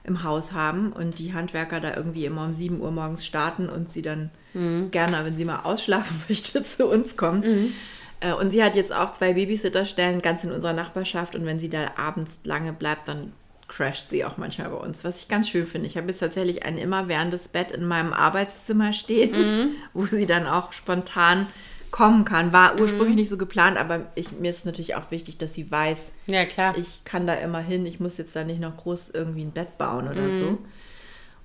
[0.05, 3.89] im Haus haben und die Handwerker da irgendwie immer um 7 Uhr morgens starten und
[3.89, 4.91] sie dann mhm.
[4.91, 7.45] gerne, wenn sie mal ausschlafen möchte, zu uns kommt.
[7.45, 7.73] Mhm.
[8.19, 11.69] Äh, und sie hat jetzt auch zwei Babysitterstellen ganz in unserer Nachbarschaft und wenn sie
[11.69, 13.33] da abends lange bleibt, dann
[13.67, 15.87] crasht sie auch manchmal bei uns, was ich ganz schön finde.
[15.87, 19.75] Ich habe jetzt tatsächlich ein immerwährendes Bett in meinem Arbeitszimmer stehen, mhm.
[19.93, 21.47] wo sie dann auch spontan
[21.95, 22.51] kommen kann.
[22.51, 23.15] War ursprünglich mhm.
[23.15, 26.77] nicht so geplant, aber ich, mir ist natürlich auch wichtig, dass sie weiß, ja, klar.
[26.77, 29.77] ich kann da immer hin, ich muss jetzt da nicht noch groß irgendwie ein Bett
[29.77, 30.31] bauen oder mhm.
[30.33, 30.57] so.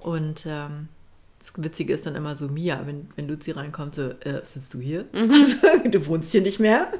[0.00, 0.88] Und ähm,
[1.38, 4.80] das Witzige ist dann immer so, Mia, wenn, wenn Luzi reinkommt, so, äh, sitzt du
[4.80, 5.04] hier?
[5.12, 5.30] Mhm.
[5.92, 6.88] du wohnst hier nicht mehr?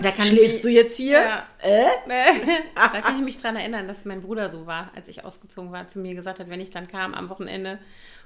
[0.00, 1.20] Da Schläfst mich, du jetzt hier?
[1.20, 1.44] Ja.
[1.60, 1.84] Äh?
[2.76, 5.88] da kann ich mich dran erinnern, dass mein Bruder so war, als ich ausgezogen war,
[5.88, 7.80] zu mir gesagt hat, wenn ich dann kam am Wochenende,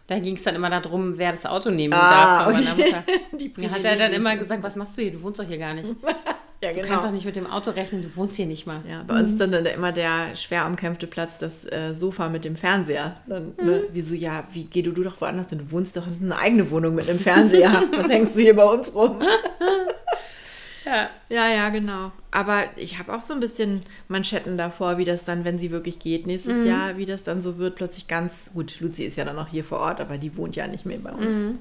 [0.06, 3.04] da ging es dann immer darum, wer das Auto nehmen ah, darf von meiner Mutter.
[3.56, 5.12] Da hat er dann immer gesagt, was machst du hier?
[5.12, 5.88] Du wohnst doch hier gar nicht.
[6.64, 6.82] Ja, genau.
[6.82, 8.82] Du kannst doch nicht mit dem Auto rechnen, du wohnst hier nicht mal.
[8.88, 9.20] Ja, bei mhm.
[9.20, 13.16] uns ist dann immer der schwer umkämpfte Platz, das äh, Sofa mit dem Fernseher.
[13.26, 13.66] Dann, mhm.
[13.66, 15.58] ne, wie so, ja, wie geh du, du doch woanders denn?
[15.58, 17.82] Du wohnst doch, das ist eine eigene Wohnung mit einem Fernseher.
[17.96, 19.20] Was hängst du hier bei uns rum?
[20.84, 21.10] Ja.
[21.28, 22.12] Ja, ja, genau.
[22.30, 25.98] Aber ich habe auch so ein bisschen Manschetten davor, wie das dann, wenn sie wirklich
[25.98, 26.66] geht nächstes mhm.
[26.66, 28.80] Jahr, wie das dann so wird, plötzlich ganz gut.
[28.80, 31.12] Luzi ist ja dann auch hier vor Ort, aber die wohnt ja nicht mehr bei
[31.12, 31.36] uns.
[31.38, 31.58] Mhm.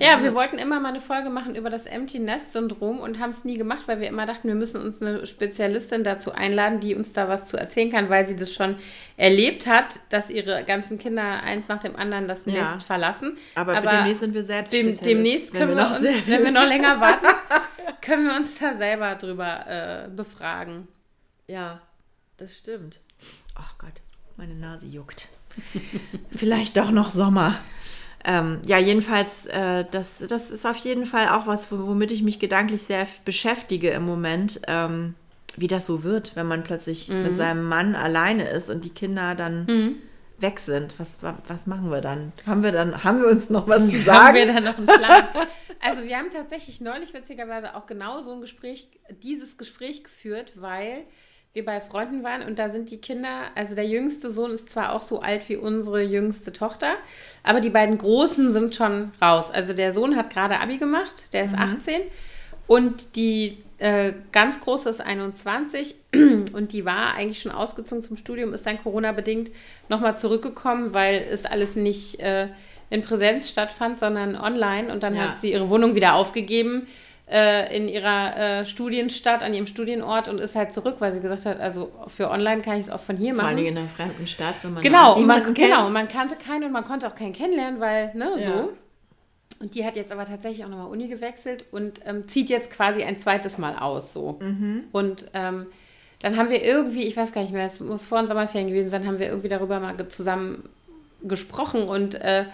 [0.00, 3.30] Ja, wir wollten immer mal eine Folge machen über das Empty Nest Syndrom und haben
[3.30, 6.96] es nie gemacht, weil wir immer dachten, wir müssen uns eine Spezialistin dazu einladen, die
[6.96, 8.76] uns da was zu erzählen kann, weil sie das schon
[9.16, 12.78] erlebt hat, dass ihre ganzen Kinder eins nach dem anderen das Nest ja.
[12.80, 13.38] verlassen.
[13.54, 16.66] Aber, Aber demnächst sind wir selbst dem, Demnächst können wir, wir uns, wenn wir noch
[16.66, 17.26] länger warten,
[18.00, 20.88] können wir uns da selber drüber äh, befragen.
[21.46, 21.80] Ja,
[22.38, 22.98] das stimmt.
[23.56, 24.02] Oh Gott,
[24.36, 25.28] meine Nase juckt.
[26.34, 27.60] Vielleicht doch noch Sommer.
[28.24, 32.38] Ähm, ja, jedenfalls, äh, das, das ist auf jeden Fall auch was, womit ich mich
[32.38, 35.14] gedanklich sehr beschäftige im Moment, ähm,
[35.56, 37.22] wie das so wird, wenn man plötzlich mhm.
[37.22, 39.96] mit seinem Mann alleine ist und die Kinder dann mhm.
[40.38, 40.98] weg sind.
[40.98, 42.32] Was, was machen wir dann?
[42.46, 44.26] Haben wir dann, haben wir uns noch was zu sagen?
[44.26, 45.24] Haben wir dann noch einen Plan?
[45.80, 48.88] Also wir haben tatsächlich neulich witzigerweise auch genau so ein Gespräch,
[49.22, 51.04] dieses Gespräch geführt, weil
[51.54, 54.92] wir bei Freunden waren und da sind die Kinder, also der jüngste Sohn ist zwar
[54.92, 56.96] auch so alt wie unsere jüngste Tochter,
[57.44, 59.52] aber die beiden Großen sind schon raus.
[59.52, 61.62] Also der Sohn hat gerade Abi gemacht, der ist mhm.
[61.62, 62.00] 18
[62.66, 65.94] und die äh, ganz große ist 21
[66.52, 69.52] und die war eigentlich schon ausgezogen zum Studium, ist dann Corona-bedingt
[69.88, 72.48] nochmal zurückgekommen, weil es alles nicht äh,
[72.90, 75.28] in Präsenz stattfand, sondern online und dann ja.
[75.28, 76.88] hat sie ihre Wohnung wieder aufgegeben
[77.30, 81.46] äh, in ihrer äh, Studienstadt, an ihrem Studienort und ist halt zurück, weil sie gesagt
[81.46, 83.40] hat, also für online kann ich es auch von hier machen.
[83.40, 85.56] Vor allem in einer fremden Stadt, wenn man genau, und man, kennt.
[85.56, 88.38] Genau, man kannte keinen und man konnte auch keinen kennenlernen, weil, ne, ja.
[88.38, 88.72] so.
[89.60, 93.02] Und die hat jetzt aber tatsächlich auch nochmal Uni gewechselt und ähm, zieht jetzt quasi
[93.04, 94.38] ein zweites Mal aus, so.
[94.40, 94.84] Mhm.
[94.92, 95.66] Und ähm,
[96.20, 98.90] dann haben wir irgendwie, ich weiß gar nicht mehr, es muss vor den Sommerferien gewesen
[98.90, 100.68] sein, haben wir irgendwie darüber mal zusammen
[101.22, 102.44] gesprochen und äh,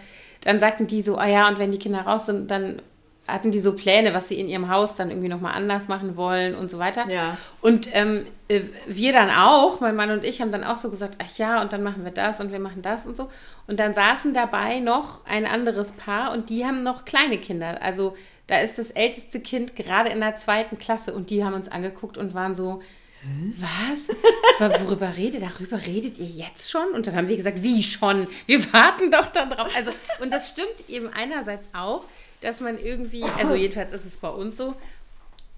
[0.45, 2.81] dann sagten die so, ah ja, und wenn die Kinder raus sind, dann
[3.33, 6.55] hatten die so Pläne, was sie in ihrem Haus dann irgendwie nochmal anders machen wollen
[6.55, 7.09] und so weiter.
[7.09, 7.37] Ja.
[7.61, 11.17] Und ähm, äh, wir dann auch, mein Mann und ich, haben dann auch so gesagt,
[11.23, 13.31] ach ja, und dann machen wir das und wir machen das und so.
[13.67, 17.81] Und dann saßen dabei noch ein anderes Paar und die haben noch kleine Kinder.
[17.83, 18.17] Also
[18.47, 22.19] da ist das älteste Kind gerade in der zweiten Klasse und die haben uns angeguckt
[22.19, 22.83] und waren so,
[23.59, 24.81] was?
[24.81, 25.43] Worüber redet?
[25.43, 26.89] Darüber redet ihr jetzt schon?
[26.93, 28.27] Und dann haben wir gesagt, wie schon?
[28.47, 29.69] Wir warten doch darauf.
[29.77, 29.91] Also,
[30.21, 32.05] und das stimmt eben einerseits auch,
[32.41, 34.75] dass man irgendwie, also jedenfalls ist es bei uns so,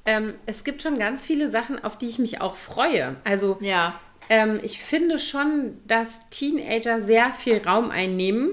[0.05, 3.17] ähm, es gibt schon ganz viele Sachen, auf die ich mich auch freue.
[3.25, 3.99] Also ja.
[4.29, 8.51] ähm, ich finde schon, dass Teenager sehr viel Raum einnehmen,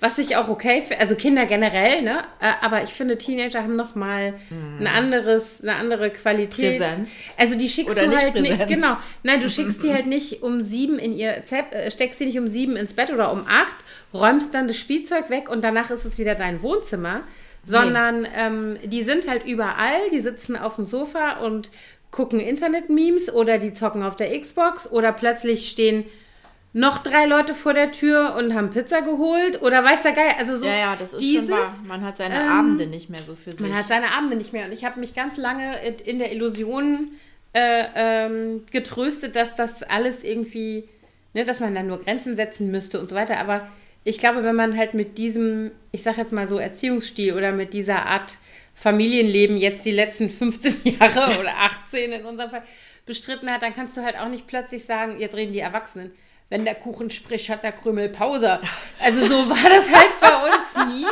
[0.00, 2.24] was ich auch okay finde, also Kinder generell, ne?
[2.40, 4.78] Äh, aber ich finde, Teenager haben noch mal mhm.
[4.80, 6.80] ein anderes, eine andere Qualität.
[6.80, 7.20] Präsenz.
[7.36, 8.96] Also die schickst Oder du halt nicht, genau.
[9.22, 12.48] Nein, du schickst die halt nicht um sieben in ihr, äh, steckst sie nicht um
[12.48, 13.76] sieben ins Bett oder um acht,
[14.12, 17.22] räumst dann das Spielzeug weg und danach ist es wieder dein Wohnzimmer
[17.64, 21.70] sondern ähm, die sind halt überall, die sitzen auf dem Sofa und
[22.10, 26.04] gucken Internet-Memes oder die zocken auf der Xbox oder plötzlich stehen
[26.74, 30.34] noch drei Leute vor der Tür und haben Pizza geholt oder weiß der Geil.
[30.38, 31.74] Also so ja, ja, das ist dieses, schon wahr.
[31.86, 33.60] Man hat seine ähm, Abende nicht mehr so für sich.
[33.60, 34.66] Man hat seine Abende nicht mehr.
[34.66, 37.08] Und ich habe mich ganz lange in der Illusion
[37.52, 40.88] äh, ähm, getröstet, dass das alles irgendwie,
[41.34, 43.38] ne, dass man dann nur Grenzen setzen müsste und so weiter.
[43.38, 43.68] Aber
[44.04, 47.72] ich glaube, wenn man halt mit diesem, ich sag jetzt mal so, Erziehungsstil oder mit
[47.72, 48.38] dieser Art
[48.74, 52.62] Familienleben jetzt die letzten 15 Jahre oder 18 in unserem Fall
[53.06, 56.12] bestritten hat, dann kannst du halt auch nicht plötzlich sagen, jetzt reden die Erwachsenen.
[56.48, 58.60] Wenn der Kuchen spricht, hat der Krümel Pause.
[59.00, 61.06] Also so war das halt bei uns nie.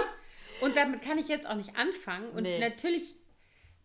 [0.61, 2.29] Und damit kann ich jetzt auch nicht anfangen.
[2.31, 2.59] Und nee.
[2.59, 3.16] natürlich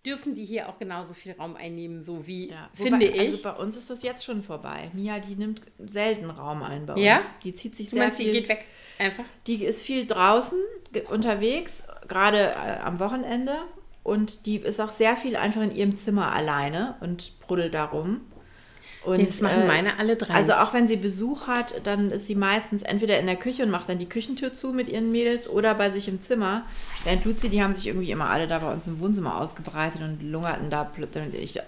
[0.06, 3.20] dürfen die hier auch genauso viel Raum einnehmen, so wie, ja, wobei, finde ich.
[3.20, 4.91] Also bei uns ist das jetzt schon vorbei.
[4.94, 7.04] Mia, die nimmt selten Raum ein bei uns.
[7.04, 7.20] Ja?
[7.44, 8.32] Die zieht sich du sehr meinst, viel...
[8.32, 8.65] die geht weg?
[8.98, 9.24] Einfach?
[9.48, 10.60] Die ist viel draußen
[11.10, 13.58] unterwegs, gerade äh, am Wochenende.
[14.04, 18.22] Und die ist auch sehr viel einfach in ihrem Zimmer alleine und bruddelt darum.
[19.04, 20.34] Und, Nee, das machen äh, meine alle drei.
[20.34, 23.70] Also auch wenn sie Besuch hat, dann ist sie meistens entweder in der Küche und
[23.70, 26.64] macht dann die Küchentür zu mit ihren Mädels oder bei sich im Zimmer.
[27.04, 30.22] Während Luzi, die haben sich irgendwie immer alle da bei uns im Wohnzimmer ausgebreitet und
[30.22, 31.34] lungerten da plötzlich.
[31.36, 31.60] Ich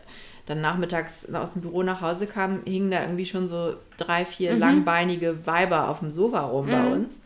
[0.48, 4.54] dann nachmittags aus dem Büro nach Hause kam, hingen da irgendwie schon so drei, vier
[4.54, 4.60] Mhm.
[4.60, 7.20] langbeinige Weiber auf dem Sofa rum bei uns.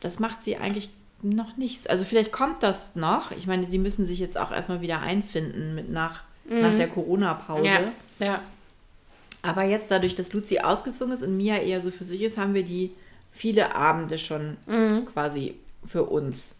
[0.00, 0.90] Das macht sie eigentlich
[1.22, 1.90] noch nicht.
[1.90, 3.32] Also vielleicht kommt das noch.
[3.32, 7.62] Ich meine, sie müssen sich jetzt auch erstmal wieder einfinden mit nach, nach der Corona-Pause.
[7.62, 7.66] Mhm.
[8.20, 8.40] ja, ja.
[9.42, 12.52] Aber jetzt, dadurch, dass Luzi ausgezogen ist und Mia eher so für sich ist, haben
[12.54, 12.90] wir die
[13.32, 15.06] viele Abende schon Mhm.
[15.12, 15.54] quasi
[15.86, 16.54] für uns.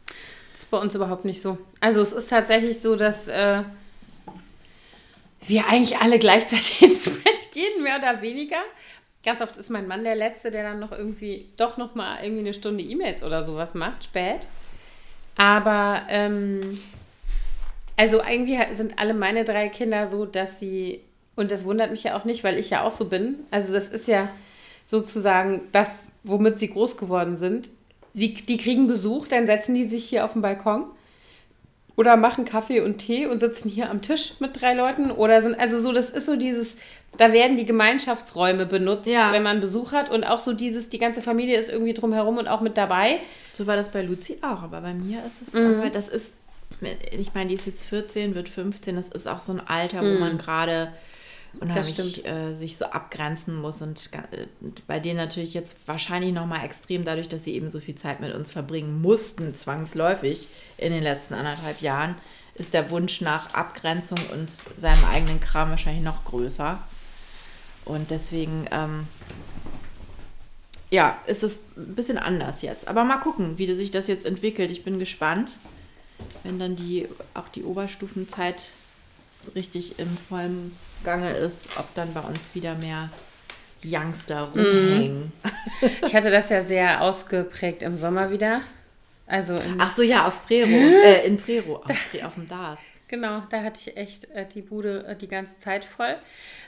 [0.52, 1.58] Das ist bei uns überhaupt nicht so.
[1.80, 3.62] Also es ist tatsächlich so, dass äh,
[5.46, 8.62] wir eigentlich alle gleichzeitig ins Bett gehen, mehr oder weniger.
[9.24, 12.40] Ganz oft ist mein Mann der Letzte, der dann noch irgendwie, doch noch mal irgendwie
[12.40, 14.48] eine Stunde E-Mails oder sowas macht, spät.
[15.36, 16.80] Aber, ähm,
[17.96, 21.00] also irgendwie sind alle meine drei Kinder so, dass sie,
[21.36, 23.40] und das wundert mich ja auch nicht, weil ich ja auch so bin.
[23.50, 24.28] Also das ist ja
[24.86, 27.70] sozusagen das, womit sie groß geworden sind.
[28.14, 30.86] Die, die kriegen Besuch, dann setzen die sich hier auf den Balkon
[31.96, 35.58] oder machen Kaffee und Tee und sitzen hier am Tisch mit drei Leuten oder sind,
[35.58, 36.76] also so, das ist so dieses,
[37.18, 39.32] da werden die Gemeinschaftsräume benutzt, Ja.
[39.32, 42.48] wenn man Besuch hat und auch so dieses, die ganze Familie ist irgendwie drumherum und
[42.48, 43.18] auch mit dabei.
[43.52, 45.80] So war das bei Luzi auch, aber bei mir ist es, Mhm.
[45.80, 46.34] aber das ist,
[47.10, 50.06] ich meine, die ist jetzt 14, wird 15, das ist auch so ein Alter, wo
[50.14, 50.18] Mhm.
[50.20, 50.92] man gerade
[51.58, 52.24] unheimlich stimmt.
[52.24, 54.46] äh, sich so abgrenzen muss und äh,
[54.86, 58.34] bei denen natürlich jetzt wahrscheinlich nochmal extrem, dadurch, dass sie eben so viel Zeit mit
[58.34, 62.14] uns verbringen mussten, zwangsläufig in den letzten anderthalb Jahren,
[62.54, 66.82] ist der Wunsch nach Abgrenzung und seinem eigenen Kram wahrscheinlich noch größer.
[67.84, 69.08] Und deswegen, ähm,
[70.90, 72.86] ja, ist es ein bisschen anders jetzt.
[72.86, 74.70] Aber mal gucken, wie sich das jetzt entwickelt.
[74.70, 75.58] Ich bin gespannt,
[76.42, 78.72] wenn dann die auch die Oberstufenzeit
[79.54, 83.10] richtig im vollen Gange ist, ob dann bei uns wieder mehr
[83.84, 85.32] Youngster rumhängen.
[86.06, 88.60] Ich hatte das ja sehr ausgeprägt im Sommer wieder.
[89.26, 90.68] Also Ach so, ja, auf Prero,
[91.04, 92.80] äh, in Prero, auf, Pre- auf dem DAS.
[93.08, 96.16] Genau, da hatte ich echt äh, die Bude äh, die ganze Zeit voll.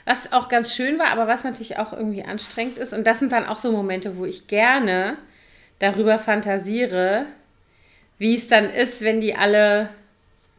[0.05, 2.93] Was auch ganz schön war, aber was natürlich auch irgendwie anstrengend ist.
[2.93, 5.17] Und das sind dann auch so Momente, wo ich gerne
[5.79, 7.25] darüber fantasiere,
[8.17, 9.89] wie es dann ist, wenn die alle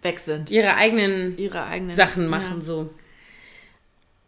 [0.03, 0.51] Weg sind.
[0.51, 2.59] ihre eigenen Ihre eigenen Sachen machen.
[2.59, 2.65] Ja.
[2.65, 2.91] So.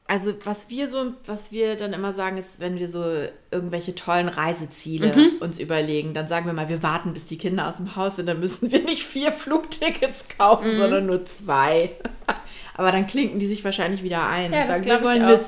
[0.09, 3.05] Also was wir so, was wir dann immer sagen, ist, wenn wir so
[3.51, 5.38] irgendwelche tollen Reiseziele Mhm.
[5.40, 8.27] uns überlegen, dann sagen wir mal, wir warten, bis die Kinder aus dem Haus sind,
[8.29, 10.77] dann müssen wir nicht vier Flugtickets kaufen, Mhm.
[10.77, 11.90] sondern nur zwei.
[12.75, 15.40] Aber dann klinken die sich wahrscheinlich wieder ein Ja, und das sagen, wir wollen mit.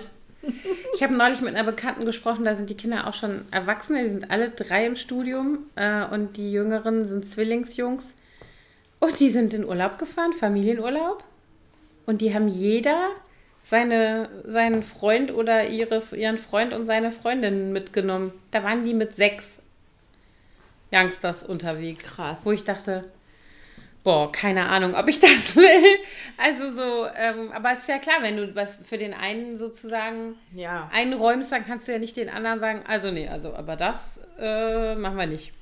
[0.94, 4.08] Ich habe neulich mit einer Bekannten gesprochen, da sind die Kinder auch schon Erwachsene, die
[4.08, 8.14] sind alle drei im Studium äh, und die Jüngeren sind Zwillingsjungs.
[9.00, 11.22] Und die sind in Urlaub gefahren, Familienurlaub.
[12.06, 13.10] Und die haben jeder
[13.68, 18.32] seine, seinen Freund oder ihre, ihren Freund und seine Freundin mitgenommen.
[18.50, 19.60] Da waren die mit sechs
[20.90, 22.02] Youngsters unterwegs.
[22.04, 22.46] Krass.
[22.46, 23.04] Wo ich dachte,
[24.04, 25.98] boah, keine Ahnung, ob ich das will.
[26.38, 30.36] Also so, ähm, aber es ist ja klar, wenn du was für den einen sozusagen
[30.54, 30.88] Ja.
[30.90, 34.94] einräumst, dann kannst du ja nicht den anderen sagen, also nee, also aber das äh,
[34.94, 35.52] machen wir nicht.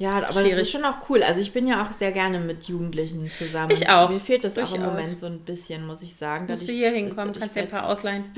[0.00, 0.58] Ja, aber das Schwierig.
[0.62, 1.22] ist schon auch cool.
[1.22, 3.70] Also ich bin ja auch sehr gerne mit Jugendlichen zusammen.
[3.70, 4.08] Ich auch.
[4.10, 4.86] Mir fehlt das auch im Durchaus.
[4.98, 6.46] Moment so ein bisschen, muss ich sagen.
[6.48, 8.24] Musst dass du hier hinkommen, kannst dir ein paar ausleihen.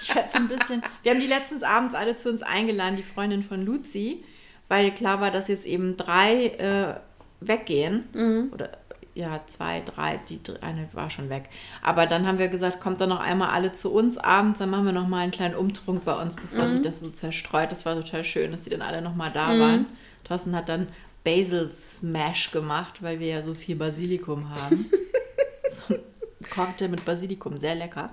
[0.00, 0.82] Ich werde so ein bisschen.
[1.02, 4.22] Wir haben die letztens abends alle zu uns eingeladen, die Freundin von Luzi,
[4.68, 6.94] weil klar war, dass jetzt eben drei äh,
[7.40, 8.04] weggehen.
[8.12, 8.50] Mhm.
[8.52, 8.70] Oder
[9.14, 11.44] ja, zwei, drei, die eine war schon weg.
[11.82, 14.84] Aber dann haben wir gesagt, kommt dann noch einmal alle zu uns abends, dann machen
[14.86, 16.72] wir noch mal einen kleinen Umtrunk bei uns, bevor Mhm.
[16.72, 17.72] sich das so zerstreut.
[17.72, 19.86] Das war total schön, dass die dann alle noch mal da waren.
[20.24, 20.88] Thorsten hat dann
[21.24, 24.90] Basil Smash gemacht, weil wir ja so viel Basilikum haben.
[25.88, 26.00] so ein
[26.50, 28.10] Cocktail mit Basilikum, sehr lecker.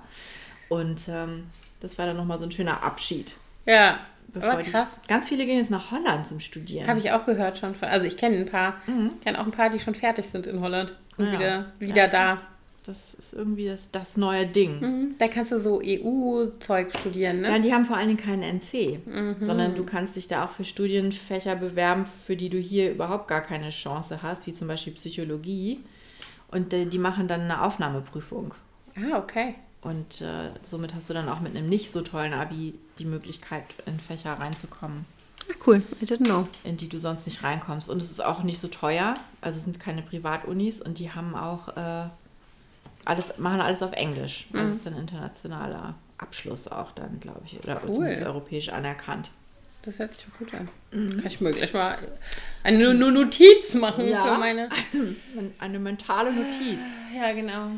[0.68, 1.44] Und ähm,
[1.80, 3.34] das war dann nochmal so ein schöner Abschied.
[3.66, 4.00] Ja,
[4.34, 4.88] aber die- krass.
[5.08, 6.86] Ganz viele gehen jetzt nach Holland zum Studieren.
[6.88, 7.74] Habe ich auch gehört schon.
[7.74, 8.76] Von, also ich kenne ein paar,
[9.22, 11.32] kenne auch ein paar, die schon fertig sind in Holland und Ja.
[11.38, 12.38] wieder, wieder da.
[12.84, 14.80] Das ist irgendwie das, das neue Ding.
[14.80, 15.14] Mhm.
[15.18, 17.48] Da kannst du so EU-Zeug studieren, ne?
[17.48, 19.36] Ja, die haben vor allen Dingen keinen NC, Mhm.
[19.40, 23.40] sondern du kannst dich da auch für Studienfächer bewerben, für die du hier überhaupt gar
[23.40, 25.80] keine Chance hast, wie zum Beispiel Psychologie.
[26.50, 28.54] Und die machen dann eine Aufnahmeprüfung.
[28.96, 29.54] Ah, okay.
[29.80, 33.64] Und äh, somit hast du dann auch mit einem nicht so tollen Abi die Möglichkeit,
[33.86, 35.06] in Fächer reinzukommen,
[35.50, 35.82] Ah, cool.
[36.00, 36.46] I didn't know.
[36.62, 37.88] in die du sonst nicht reinkommst.
[37.88, 39.14] Und es ist auch nicht so teuer.
[39.40, 42.04] Also es sind keine Privatunis und die haben auch äh,
[43.04, 44.46] alles, machen alles auf Englisch.
[44.52, 47.58] Also es ist dann internationaler Abschluss auch dann, glaube ich.
[47.62, 47.94] Oder Cool.
[47.94, 49.30] zumindest europäisch anerkannt.
[49.82, 50.68] Das hört sich gut an.
[50.92, 51.98] Kann ich mir gleich mal
[52.62, 54.22] eine No- Notiz machen Ja.
[54.24, 54.68] für meine.
[55.58, 56.78] Eine mentale Notiz.
[57.16, 57.68] Ja, genau.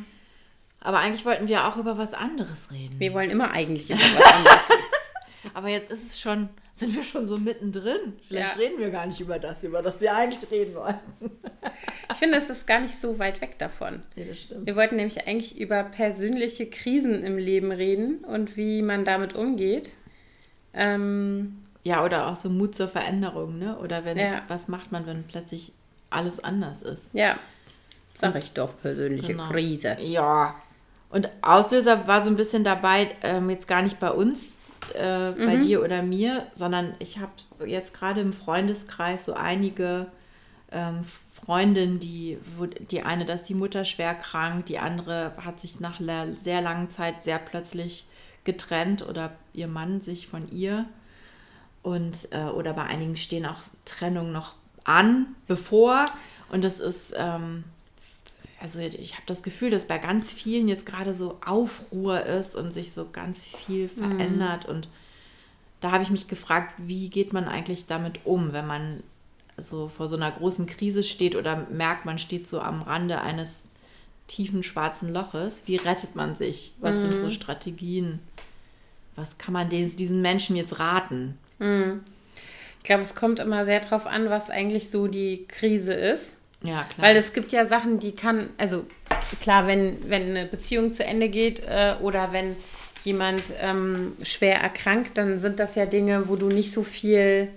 [0.81, 3.01] Aber eigentlich wollten wir auch über was anderes reden.
[3.01, 4.84] Wir wollen immer eigentlich über was anderes reden.
[5.53, 8.15] Aber jetzt ist es schon, sind wir schon so mittendrin.
[8.27, 8.63] Vielleicht Ja.
[8.63, 11.31] reden wir gar nicht über das, über das wir eigentlich reden wollten.
[12.11, 14.03] Ich finde, es ist gar nicht so weit weg davon.
[14.17, 14.67] Nee, das stimmt.
[14.67, 19.91] Wir wollten nämlich eigentlich über persönliche Krisen im Leben reden und wie man damit umgeht.
[20.73, 23.79] Ähm, Ja, oder auch so Mut zur Veränderung, ne?
[23.79, 24.43] Oder wenn, Ja.
[24.49, 25.73] was macht man, wenn plötzlich
[26.11, 27.03] alles anders ist?
[27.13, 27.39] ja,
[28.15, 29.49] sag ich doch, persönliche Genau.
[29.49, 29.97] Krise.
[30.01, 30.55] Ja.
[31.11, 34.57] Und Auslöser war so ein bisschen dabei, ähm, jetzt gar nicht bei uns,
[34.93, 37.33] äh, bei dir oder mir, sondern ich habe
[37.67, 40.07] jetzt gerade im Freundeskreis so einige
[40.73, 45.81] ähm, Freundinnen, die, wo die eine, dass die Mutter schwer krank, die andere hat sich
[45.81, 48.07] nach einer sehr langen Zeit sehr plötzlich
[48.45, 50.87] getrennt oder ihr Mann sich von ihr.
[51.83, 56.07] Und, äh, oder bei einigen stehen auch Trennungen noch an, bevor.
[56.51, 57.65] Und das ist, ähm,
[58.65, 62.73] also ich habe das Gefühl, dass bei ganz vielen jetzt gerade so Aufruhr ist und
[62.73, 64.65] sich so ganz viel verändert.
[64.65, 64.89] Und
[65.83, 69.03] da habe ich mich gefragt, wie geht man eigentlich damit um, wenn man
[69.59, 73.65] so vor so einer großen Krise steht oder merkt, man steht so am Rande eines
[74.29, 75.65] tiefen schwarzen Loches.
[75.67, 76.73] Wie rettet man sich?
[76.81, 78.19] Was sind so Strategien?
[79.15, 81.37] Was kann man diesen Menschen jetzt raten?
[82.79, 86.39] Ich glaube, es kommt immer sehr drauf an, was eigentlich so die Krise ist.
[86.65, 87.09] Ja, klar.
[87.09, 88.85] Weil es gibt ja Sachen, die kann, also
[89.41, 92.57] klar, wenn, wenn eine Beziehung zu Ende geht äh, oder wenn
[93.05, 97.49] jemand ähm, schwer erkrankt, dann sind das ja Dinge, wo du nicht so viel,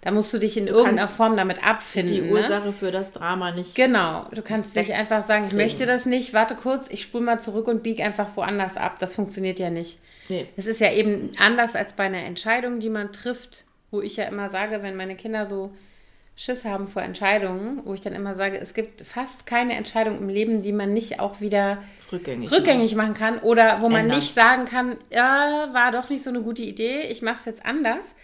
[0.00, 2.14] da musst du dich in irgendeiner kannst Form damit abfinden.
[2.14, 2.32] die ne?
[2.32, 3.76] Ursache für das Drama nicht.
[3.76, 7.38] Genau, du kannst nicht einfach sagen, ich möchte das nicht, warte kurz, ich spule mal
[7.38, 8.98] zurück und biege einfach woanders ab.
[8.98, 10.00] Das funktioniert ja nicht.
[10.28, 10.46] Nee.
[10.56, 14.24] Es ist ja eben anders als bei einer Entscheidung, die man trifft, wo ich ja
[14.24, 15.72] immer sage, wenn meine Kinder so
[16.40, 20.28] Schiss haben vor Entscheidungen, wo ich dann immer sage, es gibt fast keine Entscheidung im
[20.28, 22.52] Leben, die man nicht auch wieder Rückgängig.
[22.52, 24.18] rückgängig machen kann oder wo man Ändern.
[24.18, 27.66] nicht sagen kann, ja, war doch nicht so eine gute Idee, ich mache es jetzt
[27.66, 28.14] anders.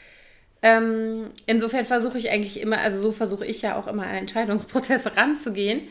[0.63, 5.17] Ähm, insofern versuche ich eigentlich immer, also so versuche ich ja auch immer an Entscheidungsprozesse
[5.17, 5.83] ranzugehen.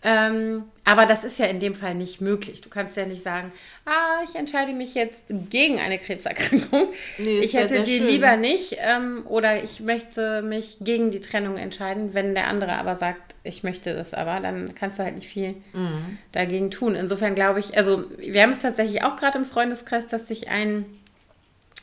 [0.00, 2.60] Ähm, aber das ist ja in dem Fall nicht möglich.
[2.60, 3.50] Du kannst ja nicht sagen,
[3.84, 6.90] ah, ich entscheide mich jetzt gegen eine Krebserkrankung.
[7.18, 8.06] Nee, ich hätte die schön.
[8.06, 8.76] lieber nicht.
[8.78, 12.14] Ähm, oder ich möchte mich gegen die Trennung entscheiden.
[12.14, 15.54] Wenn der andere aber sagt, ich möchte das aber, dann kannst du halt nicht viel
[15.72, 16.18] Mhm.
[16.30, 16.94] dagegen tun.
[16.94, 20.84] Insofern glaube ich, also wir haben es tatsächlich auch gerade im Freundeskreis, dass sich ein,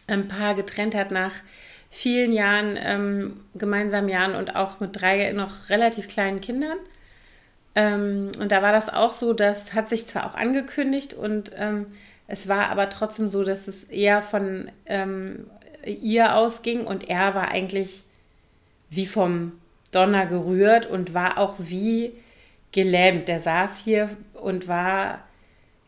[0.08, 1.34] ein Paar getrennt hat nach
[1.92, 6.78] vielen Jahren, ähm, gemeinsamen Jahren und auch mit drei noch relativ kleinen Kindern.
[7.76, 11.88] Ähm, und da war das auch so, das hat sich zwar auch angekündigt und ähm,
[12.28, 15.48] es war aber trotzdem so, dass es eher von ähm,
[15.86, 18.04] ihr ausging und er war eigentlich
[18.90, 19.52] wie vom
[19.92, 22.14] Donner gerührt und war auch wie
[22.72, 23.28] gelähmt.
[23.28, 25.20] Der saß hier und war,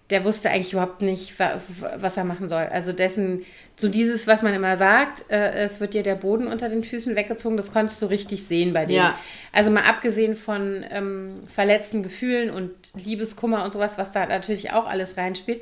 [0.09, 1.59] der wusste eigentlich überhaupt nicht, wa-
[1.97, 2.63] was er machen soll.
[2.63, 3.43] Also dessen,
[3.77, 7.15] so dieses, was man immer sagt, äh, es wird dir der Boden unter den Füßen
[7.15, 8.95] weggezogen, das konntest du richtig sehen bei dem.
[8.95, 9.19] Ja.
[9.51, 14.87] Also mal abgesehen von ähm, verletzten Gefühlen und Liebeskummer und sowas, was da natürlich auch
[14.87, 15.61] alles reinspielt,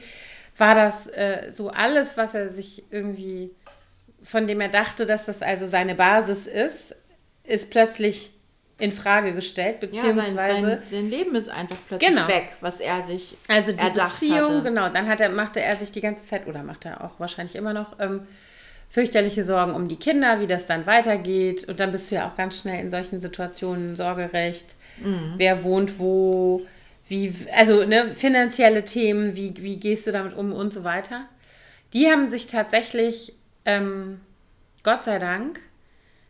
[0.57, 3.49] war das äh, so alles, was er sich irgendwie,
[4.21, 6.95] von dem er dachte, dass das also seine Basis ist,
[7.43, 8.31] ist plötzlich
[8.77, 12.27] in Frage gestellt, Ja, sein, beziehungsweise sein, sein Leben ist einfach plötzlich Genau.
[12.27, 14.63] weg, was er sich also die erdacht Beziehung, hatte.
[14.63, 17.55] genau, dann hat er, machte er sich die ganze Zeit, oder macht er auch wahrscheinlich
[17.55, 18.27] immer noch, ähm,
[18.89, 21.67] fürchterliche Sorgen um die Kinder, wie das dann weitergeht.
[21.67, 24.75] Und dann bist du ja auch ganz schnell in solchen Situationen Sorgerecht,
[25.37, 26.61] wer wohnt wo,
[27.07, 31.25] wie, also ne, finanzielle Themen, wie, wie gehst du damit um und so weiter.
[31.93, 33.33] Die haben sich tatsächlich,
[33.65, 34.21] ähm,
[34.83, 35.59] Gott sei Dank,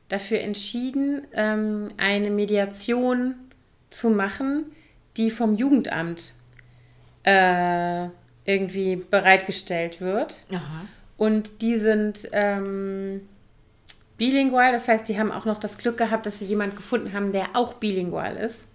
[0.09, 3.35] dafür entschieden, ähm, eine Mediation
[3.89, 4.65] zu machen,
[5.17, 6.33] die vom Jugendamt
[7.23, 8.07] äh,
[8.45, 10.45] irgendwie bereitgestellt wird.
[10.51, 10.85] Aha.
[11.17, 13.21] Und die sind ähm,
[14.17, 17.31] bilingual, das heißt, die haben auch noch das Glück gehabt, dass sie jemanden gefunden haben,
[17.31, 18.65] der auch bilingual ist,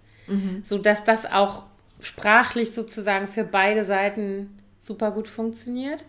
[0.63, 1.63] sodass das auch
[1.99, 6.03] sprachlich sozusagen für beide Seiten super gut funktioniert.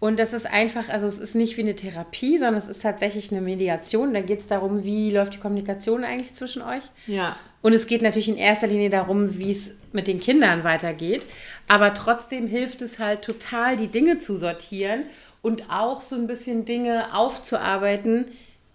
[0.00, 3.32] Und das ist einfach, also es ist nicht wie eine Therapie, sondern es ist tatsächlich
[3.32, 4.14] eine Mediation.
[4.14, 6.84] Da geht es darum, wie läuft die Kommunikation eigentlich zwischen euch.
[7.06, 7.36] Ja.
[7.62, 11.24] Und es geht natürlich in erster Linie darum, wie es mit den Kindern weitergeht.
[11.66, 15.02] Aber trotzdem hilft es halt total, die Dinge zu sortieren
[15.42, 18.26] und auch so ein bisschen Dinge aufzuarbeiten,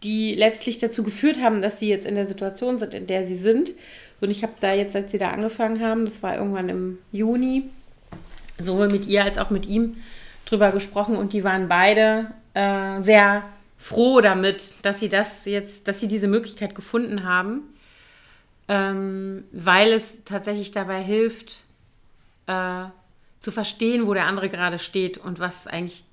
[0.04, 3.38] die letztlich dazu geführt haben, dass sie jetzt in der Situation sind, in der sie
[3.38, 3.72] sind.
[4.20, 7.70] Und ich habe da jetzt, seit sie da angefangen haben, das war irgendwann im Juni,
[8.60, 9.96] sowohl mit ihr als auch mit ihm
[10.46, 13.44] drüber gesprochen und die waren beide äh, sehr
[13.78, 17.64] froh damit, dass sie das jetzt, dass sie diese Möglichkeit gefunden haben
[18.68, 21.64] ähm, weil es tatsächlich dabei hilft,
[22.48, 22.86] äh,
[23.40, 26.06] zu verstehen, wo der andere gerade steht und was eigentlich,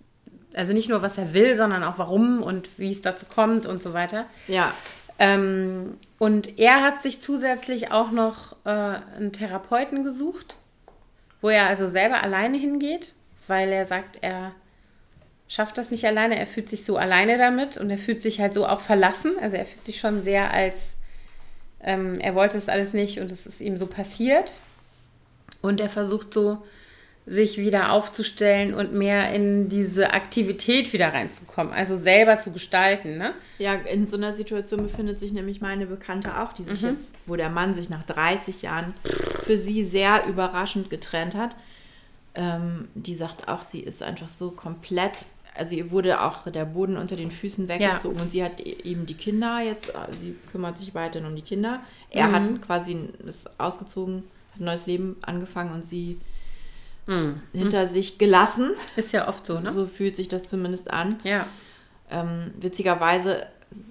[0.55, 3.83] also nicht nur was er will, sondern auch warum und wie es dazu kommt und
[3.83, 4.27] so weiter.
[4.49, 4.75] Ja.
[5.19, 10.57] Ähm, und er hat sich zusätzlich auch noch äh, einen Therapeuten gesucht,
[11.41, 13.13] wo er also selber alleine hingeht,
[13.51, 14.53] weil er sagt, er
[15.47, 18.55] schafft das nicht alleine, er fühlt sich so alleine damit und er fühlt sich halt
[18.55, 19.33] so auch verlassen.
[19.43, 20.97] Also er fühlt sich schon sehr als,
[21.83, 24.53] ähm, er wollte es alles nicht und es ist ihm so passiert.
[25.61, 26.63] Und er versucht so,
[27.27, 33.19] sich wieder aufzustellen und mehr in diese Aktivität wieder reinzukommen, also selber zu gestalten.
[33.19, 33.35] Ne?
[33.59, 36.89] Ja, in so einer Situation befindet sich nämlich meine Bekannte auch, die sich mhm.
[36.89, 38.95] jetzt, wo der Mann sich nach 30 Jahren
[39.45, 41.55] für sie sehr überraschend getrennt hat.
[42.35, 46.97] Ähm, die sagt auch, sie ist einfach so komplett also ihr wurde auch der Boden
[46.97, 48.23] unter den Füßen weggezogen ja.
[48.23, 51.81] und sie hat e-, eben die Kinder jetzt, sie kümmert sich weiterhin um die Kinder.
[52.11, 52.33] Er mhm.
[52.33, 56.21] hat quasi ist ausgezogen, hat ein neues Leben angefangen und sie
[57.07, 57.43] mhm.
[57.53, 58.71] hinter sich gelassen.
[58.97, 59.73] Ist ja oft so, ne?
[59.73, 61.21] So fühlt sich das zumindest an.
[61.25, 61.47] Ja.
[62.11, 63.47] Ähm, witzigerweise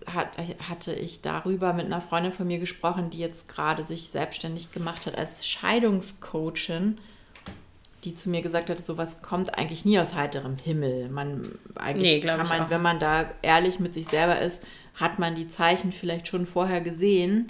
[0.08, 0.38] hat,
[0.68, 5.06] hatte ich darüber mit einer Freundin von mir gesprochen, die jetzt gerade sich selbstständig gemacht
[5.06, 6.98] hat als Scheidungscoachin
[8.04, 11.10] die zu mir gesagt hat, sowas kommt eigentlich nie aus heiterem Himmel.
[11.10, 14.64] Man eigentlich nee, kann man, wenn man da ehrlich mit sich selber ist,
[14.96, 17.48] hat man die Zeichen vielleicht schon vorher gesehen.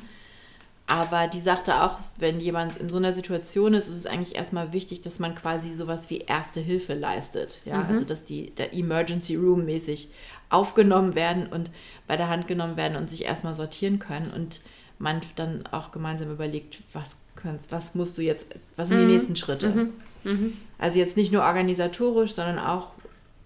[0.88, 4.74] Aber die sagte auch, wenn jemand in so einer Situation ist, ist es eigentlich erstmal
[4.74, 7.62] wichtig, dass man quasi sowas wie Erste Hilfe leistet.
[7.64, 7.90] Ja, mhm.
[7.90, 10.10] also dass die der Emergency Room mäßig
[10.50, 11.70] aufgenommen werden und
[12.08, 14.62] bei der Hand genommen werden und sich erstmal sortieren können und
[14.98, 19.08] man dann auch gemeinsam überlegt, was kannst, was musst du jetzt, was sind mhm.
[19.08, 19.70] die nächsten Schritte?
[19.70, 19.94] Mhm.
[20.24, 20.58] Mhm.
[20.78, 22.92] Also jetzt nicht nur organisatorisch, sondern auch,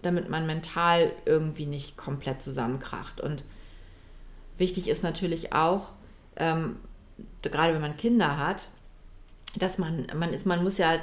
[0.02, 3.20] damit man mental irgendwie nicht komplett zusammenkracht.
[3.20, 3.44] Und
[4.58, 5.92] wichtig ist natürlich auch,
[6.36, 6.76] ähm,
[7.42, 8.68] gerade wenn man Kinder hat,
[9.56, 10.94] dass man, man ist, man muss ja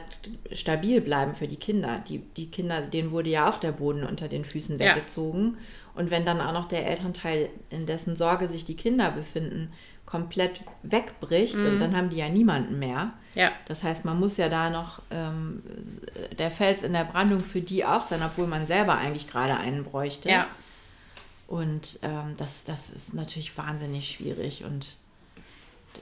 [0.52, 2.04] stabil bleiben für die Kinder.
[2.08, 5.54] Die, die Kinder, denen wurde ja auch der Boden unter den Füßen weggezogen.
[5.54, 5.60] Ja.
[5.94, 9.74] Und wenn dann auch noch der Elternteil, in dessen Sorge sich die Kinder befinden,
[10.06, 11.80] komplett wegbricht, mhm.
[11.80, 13.14] dann haben die ja niemanden mehr.
[13.34, 13.52] Ja.
[13.68, 15.64] Das heißt, man muss ja da noch ähm,
[16.38, 19.86] der Fels in der Brandung für die auch sein, obwohl man selber eigentlich gerade einen
[19.86, 20.30] bräuchte.
[20.30, 20.48] Ja.
[21.48, 24.98] Und ähm, das, das ist natürlich wahnsinnig schwierig und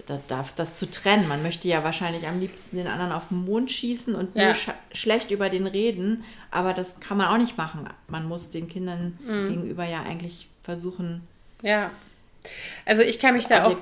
[0.08, 1.28] da darf das zu trennen.
[1.28, 4.72] Man möchte ja wahrscheinlich am liebsten den anderen auf den Mond schießen und nur sch
[4.94, 7.90] schlecht über den reden, aber das kann man auch nicht machen.
[8.08, 9.50] Man muss den Kindern mhm.
[9.50, 11.22] gegenüber ja eigentlich versuchen,
[11.62, 11.92] ja.
[12.86, 13.78] Also ich kann mich da auch,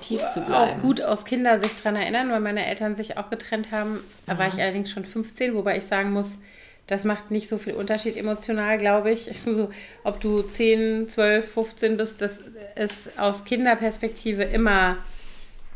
[0.52, 4.00] auch, gut aus Kindersicht dran erinnern, weil meine Eltern sich auch getrennt haben.
[4.26, 4.40] Da ja.
[4.40, 6.38] war ich allerdings schon 15, wobei ich sagen muss,
[6.88, 9.30] das macht nicht so viel Unterschied emotional, glaube ich.
[9.46, 9.70] Also,
[10.04, 12.42] ob du 10, 12, 15 bist, das
[12.76, 14.98] ist aus Kinderperspektive immer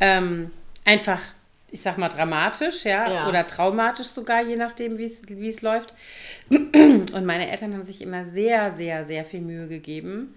[0.02, 0.52] ähm,
[0.84, 1.22] einfach,
[1.70, 3.10] ich sag mal, dramatisch, ja?
[3.10, 5.93] ja, oder traumatisch sogar, je nachdem, wie es läuft.
[6.49, 10.36] Und meine Eltern haben sich immer sehr, sehr, sehr viel Mühe gegeben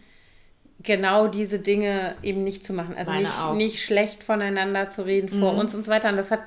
[0.83, 2.95] genau diese Dinge eben nicht zu machen.
[2.97, 5.41] Also nicht, nicht schlecht voneinander zu reden mhm.
[5.41, 6.11] vor uns und so weiter.
[6.11, 6.43] Und das hat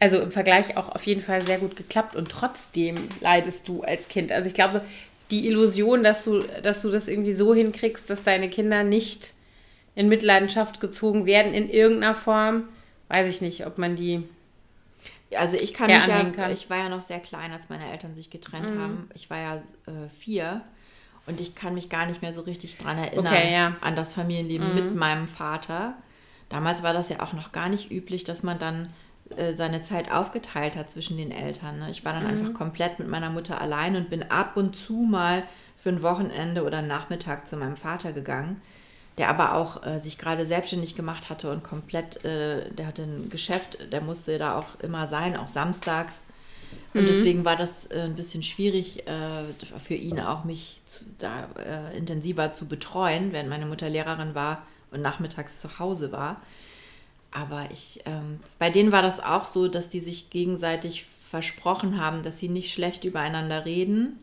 [0.00, 4.08] also im Vergleich auch auf jeden Fall sehr gut geklappt und trotzdem leidest du als
[4.08, 4.30] Kind.
[4.30, 4.82] Also ich glaube,
[5.30, 9.32] die Illusion, dass du, dass du das irgendwie so hinkriegst, dass deine Kinder nicht
[9.98, 12.68] in Mitleidenschaft gezogen werden in irgendeiner Form,
[13.08, 14.22] weiß ich nicht, ob man die.
[15.36, 16.52] Also ich kann mich ja, kann.
[16.52, 18.80] ich war ja noch sehr klein, als meine Eltern sich getrennt mhm.
[18.80, 19.10] haben.
[19.14, 20.62] Ich war ja äh, vier
[21.26, 23.76] und ich kann mich gar nicht mehr so richtig dran erinnern okay, ja.
[23.80, 24.74] an das Familienleben mhm.
[24.76, 25.94] mit meinem Vater.
[26.48, 28.90] Damals war das ja auch noch gar nicht üblich, dass man dann
[29.36, 31.80] äh, seine Zeit aufgeteilt hat zwischen den Eltern.
[31.80, 31.90] Ne?
[31.90, 32.28] Ich war dann mhm.
[32.28, 35.42] einfach komplett mit meiner Mutter allein und bin ab und zu mal
[35.76, 38.60] für ein Wochenende oder einen Nachmittag zu meinem Vater gegangen,
[39.18, 43.28] der aber auch äh, sich gerade selbstständig gemacht hatte und komplett, äh, der hatte ein
[43.28, 46.24] Geschäft, der musste da auch immer sein, auch samstags.
[46.94, 47.06] Und mhm.
[47.06, 51.96] deswegen war das äh, ein bisschen schwierig äh, für ihn auch, mich zu, da äh,
[51.96, 56.40] intensiver zu betreuen, wenn meine Mutter Lehrerin war und nachmittags zu Hause war.
[57.30, 62.22] Aber ich, ähm, bei denen war das auch so, dass die sich gegenseitig versprochen haben,
[62.22, 64.18] dass sie nicht schlecht übereinander reden.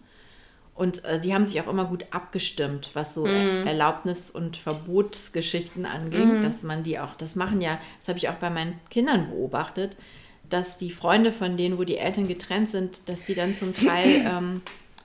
[0.76, 3.65] Und äh, sie haben sich auch immer gut abgestimmt, was so mm.
[3.65, 6.41] Erlaubnis- und Verbotsgeschichten anging, mm.
[6.41, 9.95] dass man die auch, das machen ja, das habe ich auch bei meinen Kindern beobachtet,
[10.49, 14.05] dass die Freunde von denen, wo die Eltern getrennt sind, dass die dann zum Teil
[14.28, 14.61] ähm,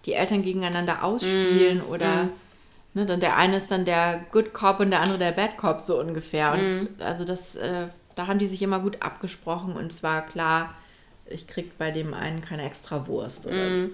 [0.07, 2.31] die Eltern gegeneinander ausspielen mm, oder mm.
[2.93, 5.81] Ne, dann der eine ist dann der Good Cop und der andere der Bad Cop
[5.81, 6.53] so ungefähr.
[6.53, 7.03] Und mm.
[7.03, 10.75] also das, äh, da haben die sich immer gut abgesprochen und zwar klar,
[11.27, 13.47] ich krieg bei dem einen keine extra Wurst.
[13.47, 13.93] Mm.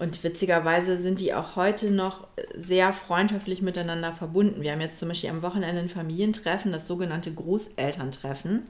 [0.00, 2.26] Und witzigerweise sind die auch heute noch
[2.56, 4.62] sehr freundschaftlich miteinander verbunden.
[4.62, 8.66] Wir haben jetzt zum Beispiel am Wochenende ein Familientreffen, das sogenannte Großelterntreffen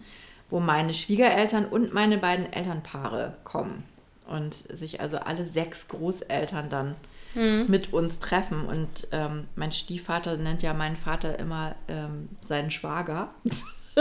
[0.50, 3.84] wo meine Schwiegereltern und meine beiden Elternpaare kommen.
[4.26, 6.94] und sich also alle sechs Großeltern dann
[7.34, 7.64] mhm.
[7.66, 8.66] mit uns treffen.
[8.66, 13.30] Und ähm, mein Stiefvater nennt ja meinen Vater immer ähm, seinen Schwager.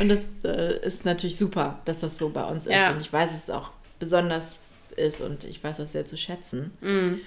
[0.00, 2.90] und das äh, ist natürlich super, dass das so bei uns ist.
[2.90, 4.67] Und ich weiß, es auch besonders
[4.98, 6.72] ist und ich weiß das sehr zu schätzen.
[6.80, 7.20] Mhm.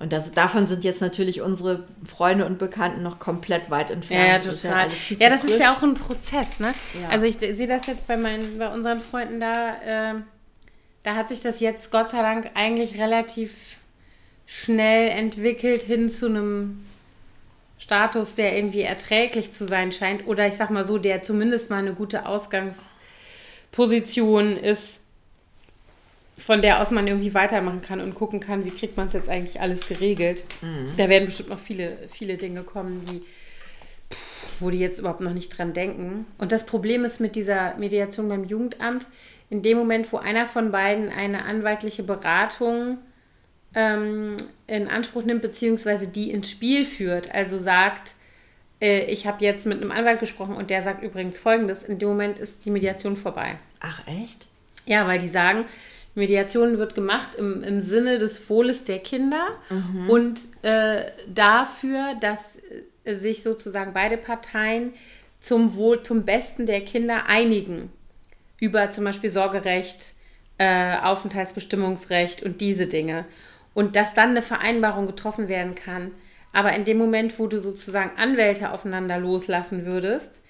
[0.00, 4.44] Und das, davon sind jetzt natürlich unsere Freunde und Bekannten noch komplett weit entfernt.
[4.44, 4.88] Ja, ja total.
[4.88, 6.74] Das ja, ja, das ist ja auch ein Prozess, ne?
[7.00, 7.10] Ja.
[7.10, 10.14] Also ich sehe das jetzt bei meinen, bei unseren Freunden da, äh,
[11.04, 13.76] da hat sich das jetzt Gott sei Dank eigentlich relativ
[14.46, 16.84] schnell entwickelt hin zu einem
[17.78, 20.26] Status, der irgendwie erträglich zu sein scheint.
[20.26, 25.03] Oder ich sag mal so, der zumindest mal eine gute Ausgangsposition ist
[26.36, 29.28] von der aus man irgendwie weitermachen kann und gucken kann, wie kriegt man es jetzt
[29.28, 30.44] eigentlich alles geregelt.
[30.62, 30.92] Mhm.
[30.96, 33.22] Da werden bestimmt noch viele, viele Dinge kommen, die,
[34.58, 36.26] wo die jetzt überhaupt noch nicht dran denken.
[36.38, 39.06] Und das Problem ist mit dieser Mediation beim Jugendamt,
[39.50, 42.98] in dem Moment, wo einer von beiden eine anwaltliche Beratung
[43.74, 48.14] ähm, in Anspruch nimmt, beziehungsweise die ins Spiel führt, also sagt,
[48.80, 52.08] äh, ich habe jetzt mit einem Anwalt gesprochen und der sagt übrigens Folgendes, in dem
[52.08, 53.56] Moment ist die Mediation vorbei.
[53.80, 54.48] Ach echt?
[54.86, 55.64] Ja, weil die sagen,
[56.14, 60.10] Mediation wird gemacht im, im Sinne des Wohles der Kinder mhm.
[60.10, 62.60] und äh, dafür, dass
[63.04, 64.92] äh, sich sozusagen beide Parteien
[65.40, 67.90] zum Wohl, zum Besten der Kinder einigen.
[68.60, 70.14] Über zum Beispiel Sorgerecht,
[70.58, 73.26] äh, Aufenthaltsbestimmungsrecht und diese Dinge.
[73.74, 76.12] Und dass dann eine Vereinbarung getroffen werden kann.
[76.52, 80.43] Aber in dem Moment, wo du sozusagen Anwälte aufeinander loslassen würdest,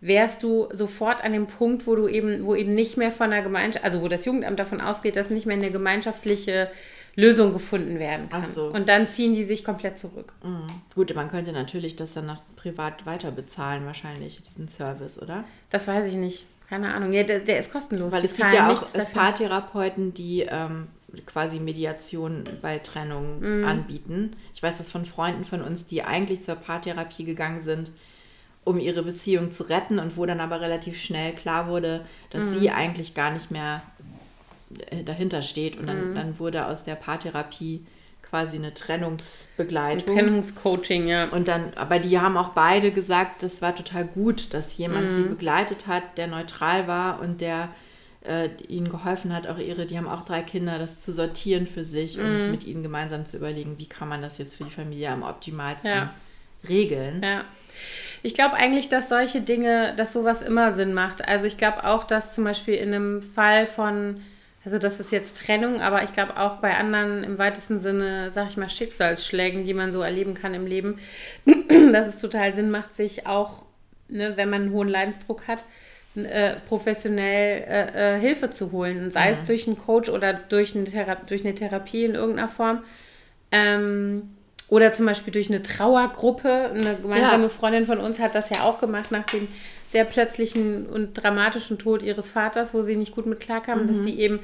[0.00, 3.42] wärst du sofort an dem Punkt, wo du eben, wo eben nicht mehr von der
[3.42, 6.70] Gemeinschaft, also wo das Jugendamt davon ausgeht, dass nicht mehr eine gemeinschaftliche
[7.16, 8.44] Lösung gefunden werden kann.
[8.44, 8.66] So.
[8.66, 10.32] Und dann ziehen die sich komplett zurück.
[10.44, 10.70] Mhm.
[10.94, 15.42] Gut, man könnte natürlich das dann noch privat weiter bezahlen, wahrscheinlich, diesen Service, oder?
[15.70, 16.46] Das weiß ich nicht.
[16.68, 17.12] Keine Ahnung.
[17.12, 18.12] Ja, der, der ist kostenlos.
[18.12, 20.88] Weil die es gibt ja auch Paartherapeuten, die ähm,
[21.26, 23.64] quasi Mediation bei Trennung mhm.
[23.64, 24.36] anbieten.
[24.54, 27.90] Ich weiß das von Freunden von uns, die eigentlich zur Paartherapie gegangen sind,
[28.68, 32.58] um ihre Beziehung zu retten und wo dann aber relativ schnell klar wurde, dass mhm.
[32.58, 33.82] sie eigentlich gar nicht mehr
[34.90, 35.78] äh, dahinter steht.
[35.78, 36.14] Und dann, mhm.
[36.14, 37.86] dann wurde aus der Paartherapie
[38.20, 40.14] quasi eine Trennungsbegleitung.
[40.14, 41.30] Trennungscoaching, ja.
[41.30, 45.16] Und dann, aber die haben auch beide gesagt, das war total gut, dass jemand mhm.
[45.16, 47.70] sie begleitet hat, der neutral war und der
[48.26, 51.86] äh, ihnen geholfen hat, auch ihre, die haben auch drei Kinder, das zu sortieren für
[51.86, 52.50] sich und mhm.
[52.50, 55.90] mit ihnen gemeinsam zu überlegen, wie kann man das jetzt für die Familie am optimalsten
[55.90, 56.12] ja.
[56.68, 57.22] regeln.
[57.22, 57.44] Ja.
[58.22, 61.26] Ich glaube eigentlich, dass solche Dinge, dass sowas immer Sinn macht.
[61.26, 64.22] Also ich glaube auch, dass zum Beispiel in einem Fall von,
[64.64, 68.48] also das ist jetzt Trennung, aber ich glaube auch bei anderen im weitesten Sinne, sag
[68.48, 70.98] ich mal, Schicksalsschlägen, die man so erleben kann im Leben,
[71.92, 73.64] dass es total Sinn macht, sich auch,
[74.08, 75.64] ne, wenn man einen hohen Leidensdruck hat,
[76.16, 79.10] äh, professionell äh, äh, Hilfe zu holen.
[79.10, 79.32] Sei mhm.
[79.32, 82.82] es durch einen Coach oder durch eine, Thera durch eine Therapie in irgendeiner Form.
[83.52, 84.30] Ähm,
[84.68, 86.70] oder zum Beispiel durch eine Trauergruppe.
[86.74, 87.48] Eine gemeinsame ja.
[87.48, 89.48] Freundin von uns hat das ja auch gemacht nach dem
[89.88, 93.88] sehr plötzlichen und dramatischen Tod ihres Vaters, wo sie nicht gut mit klarkam, mhm.
[93.88, 94.40] dass sie eben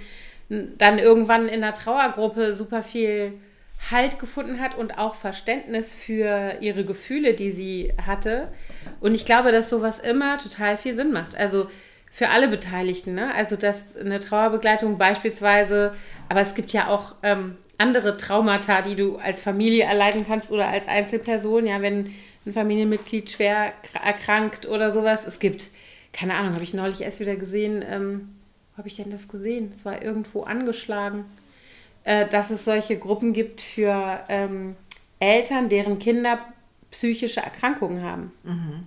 [0.48, 3.34] dann irgendwann in der Trauergruppe super viel
[3.90, 8.48] Halt gefunden hat und auch Verständnis für ihre Gefühle, die sie hatte.
[9.00, 11.36] Und ich glaube, dass sowas immer total viel Sinn macht.
[11.36, 11.68] Also
[12.10, 13.14] für alle Beteiligten.
[13.14, 13.34] Ne?
[13.34, 15.92] Also dass eine Trauerbegleitung beispielsweise,
[16.30, 20.68] aber es gibt ja auch ähm, andere Traumata, die du als Familie erleiden kannst oder
[20.68, 22.14] als Einzelperson, ja, wenn
[22.46, 23.72] ein Familienmitglied schwer
[24.02, 25.26] erkrankt oder sowas.
[25.26, 25.70] Es gibt,
[26.12, 28.28] keine Ahnung, habe ich neulich erst wieder gesehen, ähm,
[28.72, 29.70] wo habe ich denn das gesehen?
[29.74, 31.24] Es war irgendwo angeschlagen,
[32.04, 34.76] äh, dass es solche Gruppen gibt für ähm,
[35.20, 36.38] Eltern, deren Kinder
[36.90, 38.32] psychische Erkrankungen haben.
[38.42, 38.86] Mhm.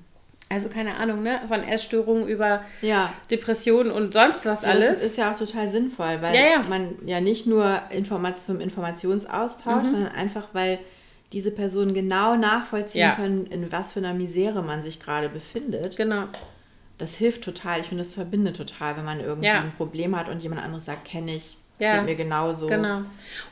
[0.49, 1.41] Also keine Ahnung, ne?
[1.47, 3.11] Von Essstörungen über ja.
[3.29, 4.89] Depressionen und sonst was ja, alles.
[4.89, 9.83] Das ist ja auch total sinnvoll, weil ja, man ja nicht nur Informat zum Informationsaustausch,
[9.83, 9.87] mhm.
[9.87, 10.79] sondern einfach, weil
[11.33, 15.97] diese Personen genau nachvollziehen können, in was für einer Misere man sich gerade befindet.
[15.97, 16.23] Genau.
[16.97, 17.81] Das hilft total.
[17.81, 21.05] Ich finde, das verbindet total, wenn man irgendwie ein Problem hat und jemand anderes sagt,
[21.05, 22.67] kenne ich, ja, geht mir genauso.
[22.67, 23.01] Genau.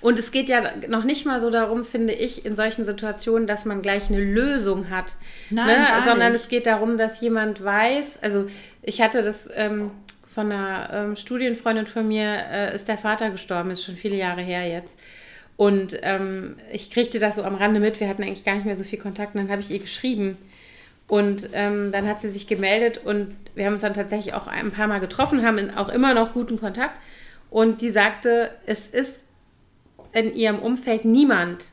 [0.02, 3.66] Und es geht ja noch nicht mal so darum, finde ich, in solchen Situationen, dass
[3.66, 5.14] man gleich eine Lösung hat.
[5.50, 5.88] Nein, ne?
[6.04, 6.42] Sondern nicht.
[6.42, 8.48] es geht darum, dass jemand weiß, also
[8.82, 9.92] ich hatte das ähm,
[10.28, 14.42] von einer ähm, Studienfreundin von mir, äh, ist der Vater gestorben, ist schon viele Jahre
[14.42, 15.00] her jetzt.
[15.58, 18.76] Und ähm, ich kriegte das so am Rande mit, wir hatten eigentlich gar nicht mehr
[18.76, 19.36] so viel Kontakt.
[19.36, 20.38] Und dann habe ich ihr geschrieben.
[21.08, 24.72] Und ähm, dann hat sie sich gemeldet und wir haben uns dann tatsächlich auch ein
[24.72, 27.00] paar Mal getroffen, haben auch immer noch guten Kontakt.
[27.56, 29.24] Und die sagte, es ist
[30.12, 31.72] in ihrem Umfeld niemand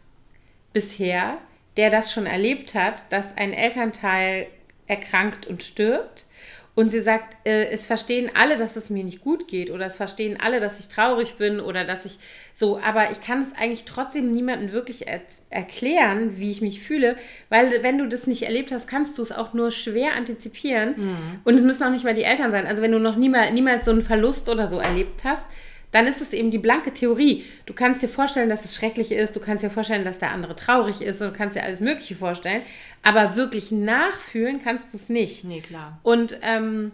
[0.73, 1.39] bisher,
[1.77, 4.47] der das schon erlebt hat, dass ein Elternteil
[4.87, 6.27] erkrankt und stirbt
[6.77, 9.97] Und sie sagt, äh, es verstehen alle, dass es mir nicht gut geht oder es
[9.97, 12.19] verstehen alle, dass ich traurig bin oder dass ich
[12.55, 15.21] so, aber ich kann es eigentlich trotzdem niemandem wirklich er
[15.51, 17.17] erklären, wie ich mich fühle,
[17.49, 20.95] weil wenn du das nicht erlebt hast, kannst du es auch nur schwer antizipieren.
[20.97, 21.41] Mhm.
[21.43, 22.67] Und es müssen auch nicht mal die Eltern sein.
[22.69, 25.45] Also wenn du noch niemals, niemals so einen Verlust oder so erlebt hast,
[25.93, 27.45] dann ist es eben die blanke Theorie.
[27.67, 30.57] Du kannst dir vorstellen, dass es schrecklich ist, du kannst dir vorstellen, dass der andere
[30.57, 32.63] traurig ist und du kannst dir alles Mögliche vorstellen,
[33.03, 35.45] aber wirklich nachfühlen kannst du es nicht.
[35.45, 36.01] Nee, klar.
[36.03, 36.93] Und ähm,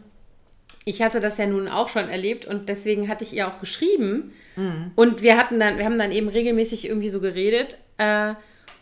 [0.85, 4.33] ich hatte das ja nun auch schon erlebt und deswegen hatte ich ihr auch geschrieben
[4.57, 4.91] mhm.
[4.95, 8.35] und wir hatten dann, wir haben dann eben regelmäßig irgendwie so geredet äh,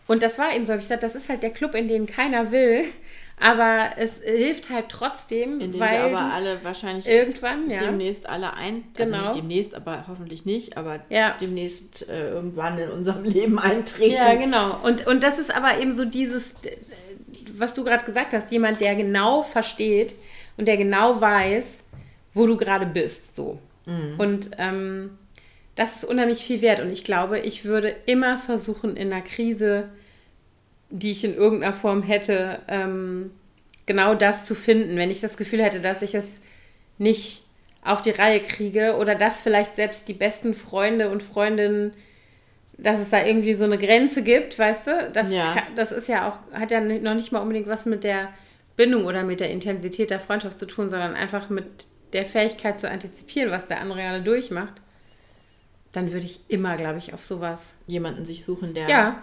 [0.06, 2.52] und das war eben so, ich gesagt, das ist halt der Club, in den keiner
[2.52, 2.84] will.
[3.38, 7.78] Aber es hilft halt trotzdem, in weil aber alle wahrscheinlich irgendwann ja.
[7.78, 9.18] demnächst alle ein, also genau.
[9.18, 11.36] nicht demnächst, aber hoffentlich nicht, aber ja.
[11.38, 14.14] demnächst äh, irgendwann in unserem Leben eintreten.
[14.14, 14.80] Ja, genau.
[14.82, 16.54] Und, und das ist aber eben so dieses,
[17.52, 20.14] was du gerade gesagt hast, jemand, der genau versteht
[20.56, 21.84] und der genau weiß,
[22.32, 23.58] wo du gerade bist, so.
[23.84, 24.14] Mhm.
[24.18, 25.18] Und ähm,
[25.74, 26.80] das ist unheimlich viel wert.
[26.80, 29.90] Und ich glaube, ich würde immer versuchen, in einer Krise
[30.90, 33.30] die ich in irgendeiner Form hätte, ähm,
[33.86, 36.40] genau das zu finden, wenn ich das Gefühl hätte, dass ich es
[36.98, 37.44] nicht
[37.82, 41.92] auf die Reihe kriege oder dass vielleicht selbst die besten Freunde und Freundinnen,
[42.78, 45.10] dass es da irgendwie so eine Grenze gibt, weißt du?
[45.12, 45.56] Das, ja.
[45.74, 48.28] das ist ja auch, hat ja noch nicht mal unbedingt was mit der
[48.76, 52.90] Bindung oder mit der Intensität der Freundschaft zu tun, sondern einfach mit der Fähigkeit zu
[52.90, 54.74] antizipieren, was der andere gerade durchmacht.
[55.92, 57.74] Dann würde ich immer, glaube ich, auf sowas.
[57.86, 59.22] Jemanden sich suchen, der ja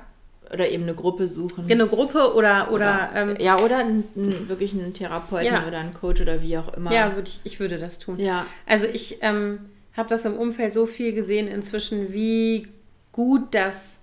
[0.54, 1.70] oder eben eine Gruppe suchen.
[1.70, 2.72] Eine Gruppe oder.
[2.72, 5.68] oder, oder ähm, ja, oder ein, ein, wirklich einen Therapeuten ja.
[5.68, 6.94] oder einen Coach oder wie auch immer.
[6.94, 8.20] Ja, würde ich, ich würde das tun.
[8.20, 8.46] Ja.
[8.66, 9.60] Also ich ähm,
[9.98, 12.68] habe das im Umfeld so viel gesehen inzwischen, wie
[13.12, 14.00] gut das,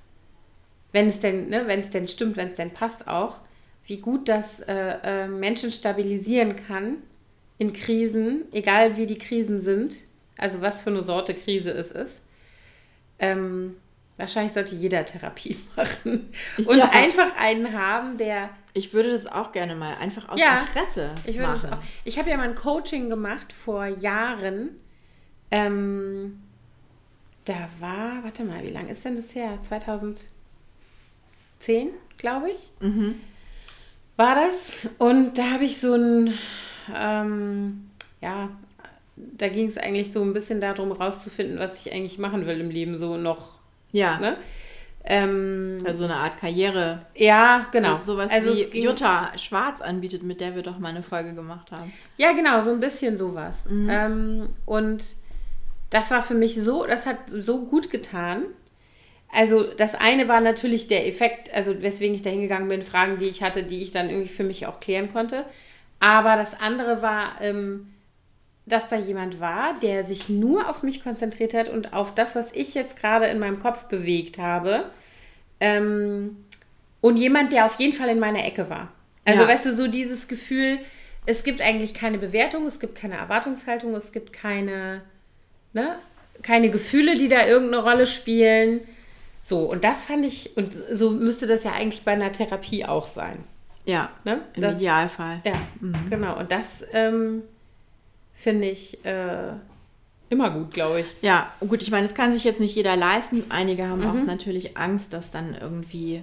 [0.92, 3.38] wenn es denn, ne, wenn es denn stimmt, wenn es denn passt auch,
[3.86, 6.96] wie gut das äh, äh, Menschen stabilisieren kann
[7.58, 9.96] in Krisen, egal wie die Krisen sind,
[10.38, 12.22] also was für eine Sorte Krise es ist.
[13.18, 13.76] Ähm,
[14.20, 16.30] Wahrscheinlich sollte jeder Therapie machen.
[16.66, 16.90] Und ja.
[16.90, 18.50] einfach einen haben, der.
[18.74, 21.14] Ich würde das auch gerne mal, einfach aus ja, Interesse.
[21.24, 21.70] Ich würde machen.
[21.70, 21.82] das auch.
[22.04, 24.76] Ich habe ja mal ein Coaching gemacht vor Jahren.
[25.50, 26.42] Ähm,
[27.46, 29.58] da war, warte mal, wie lange ist denn das her?
[29.62, 30.28] 2010,
[32.18, 32.70] glaube ich.
[32.80, 33.14] Mhm.
[34.16, 34.86] War das.
[34.98, 36.34] Und da habe ich so ein,
[36.94, 37.90] ähm,
[38.20, 38.50] ja,
[39.16, 42.70] da ging es eigentlich so ein bisschen darum, rauszufinden, was ich eigentlich machen will im
[42.70, 43.59] Leben, so noch
[43.92, 44.18] ja.
[44.18, 44.36] Ne?
[45.02, 47.06] Ähm, also eine Art Karriere.
[47.14, 47.94] Ja, genau.
[47.94, 51.72] Ja, sowas also wie Jutta Schwarz anbietet, mit der wir doch mal eine Folge gemacht
[51.72, 51.92] haben.
[52.18, 53.64] Ja, genau, so ein bisschen sowas.
[53.68, 53.88] Mhm.
[53.90, 55.02] Ähm, und
[55.88, 58.44] das war für mich so, das hat so gut getan.
[59.32, 63.26] Also das eine war natürlich der Effekt, also weswegen ich da hingegangen bin, Fragen, die
[63.26, 65.44] ich hatte, die ich dann irgendwie für mich auch klären konnte.
[65.98, 67.92] Aber das andere war, ähm,
[68.72, 72.52] dass da jemand war, der sich nur auf mich konzentriert hat und auf das, was
[72.52, 74.90] ich jetzt gerade in meinem Kopf bewegt habe.
[75.60, 76.44] Ähm,
[77.00, 78.88] und jemand, der auf jeden Fall in meiner Ecke war.
[79.24, 79.48] Also, ja.
[79.48, 80.78] weißt du, so dieses Gefühl,
[81.26, 85.02] es gibt eigentlich keine Bewertung, es gibt keine Erwartungshaltung, es gibt keine,
[85.72, 85.96] ne,
[86.42, 88.80] keine Gefühle, die da irgendeine Rolle spielen.
[89.42, 93.06] So, und das fand ich, und so müsste das ja eigentlich bei einer Therapie auch
[93.06, 93.44] sein.
[93.84, 94.40] Ja, ne?
[94.54, 95.40] im das, Idealfall.
[95.44, 96.10] Ja, mhm.
[96.10, 96.38] genau.
[96.38, 97.42] Und das ähm,
[98.40, 99.52] finde ich äh,
[100.30, 101.06] immer gut, glaube ich.
[101.20, 103.44] Ja, gut, ich meine, das kann sich jetzt nicht jeder leisten.
[103.50, 104.06] Einige haben mhm.
[104.06, 106.22] auch natürlich Angst, dass dann irgendwie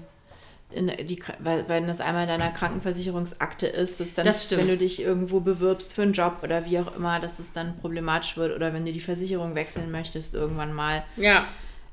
[0.71, 5.01] die, weil, wenn das einmal in deiner Krankenversicherungsakte ist, dass dann, das wenn du dich
[5.01, 8.73] irgendwo bewirbst für einen Job oder wie auch immer, dass es dann problematisch wird oder
[8.73, 11.03] wenn du die Versicherung wechseln möchtest irgendwann mal.
[11.15, 11.45] Ja.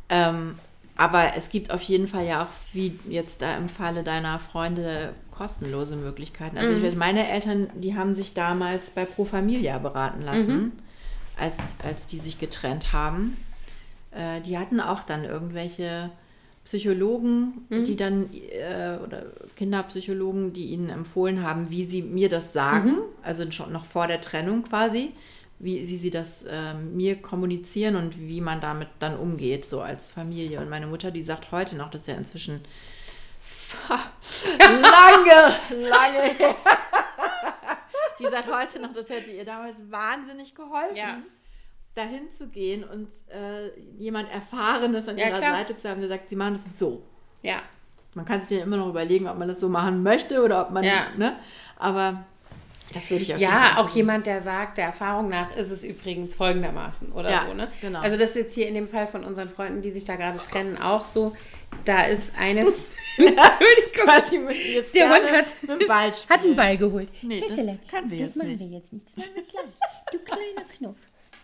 [0.09, 0.59] Ähm,
[0.97, 5.15] aber es gibt auf jeden Fall ja auch, wie jetzt da im Falle deiner Freunde,
[5.31, 6.57] kostenlose Möglichkeiten.
[6.57, 6.79] Also mhm.
[6.79, 10.73] ich weiß, meine Eltern, die haben sich damals bei Pro Familia beraten lassen, mhm.
[11.37, 13.37] als, als die sich getrennt haben.
[14.13, 16.11] Äh, die hatten auch dann irgendwelche
[16.65, 17.85] Psychologen, mhm.
[17.85, 19.25] die dann, äh, oder
[19.57, 23.03] Kinderpsychologen, die ihnen empfohlen haben, wie sie mir das sagen, mhm.
[23.23, 25.11] also schon noch vor der Trennung quasi,
[25.59, 30.13] wie, wie sie das äh, mir kommunizieren und wie man damit dann umgeht, so als
[30.13, 30.61] Familie.
[30.61, 32.61] Und meine Mutter, die sagt heute noch, dass ist ja inzwischen
[34.59, 35.55] lange,
[35.89, 36.55] lange her.
[38.19, 40.95] Die sagt heute noch, das hätte ihr damals wahnsinnig geholfen.
[40.97, 41.19] Ja.
[41.95, 45.55] Dahin zu gehen und äh, jemand Erfahrenes an ja, ihrer klar.
[45.55, 47.03] Seite zu haben, der sagt, sie machen das so.
[47.43, 47.63] Ja.
[48.15, 50.71] Man kann sich ja immer noch überlegen, ob man das so machen möchte oder ob
[50.71, 51.09] man, ja.
[51.17, 51.37] ne?
[51.77, 52.25] Aber
[52.95, 56.35] Das würde ich auf Ja, auch jemand, der sagt, der Erfahrung nach ist es übrigens
[56.35, 57.55] folgendermaßen oder Ja, so.
[57.55, 57.69] Ne?
[57.81, 58.01] genau.
[58.01, 60.39] Also das ist jetzt hier in dem Fall von unseren Freunden, die sich da gerade
[60.39, 61.37] trennen, auch so.
[61.85, 62.61] Da ist eine...
[63.17, 63.45] Entschuldigung.
[64.05, 66.57] Quasi möchte ich jetzt Der Hund hat- dem Ball Hat einen.
[66.57, 67.09] Ball geholt.
[67.23, 68.61] Nee, das Schätzele, können wir das jetzt machen nicht.
[68.61, 69.07] wir jetzt nicht.
[69.17, 69.65] Das machen wir gleich.
[70.13, 70.97] Du kleiner Knuff.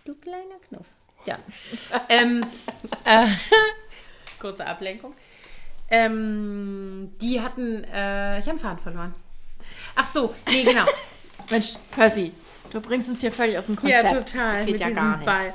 [0.04, 0.86] Du kleiner Knuff.
[1.26, 1.38] Ja.
[2.08, 2.44] ähm,
[3.04, 3.26] äh,
[4.40, 5.14] kurze Ablenkung.
[5.90, 9.14] Ähm, die hatten, äh, ich habe einen Faden verloren.
[9.96, 10.84] Ach so, nee, genau.
[11.50, 12.32] Mensch, Percy,
[12.70, 14.04] du bringst uns hier völlig aus dem Konzept.
[14.04, 14.54] Ja, total.
[14.54, 15.26] Das geht mit ja gar nicht.
[15.26, 15.54] Ball.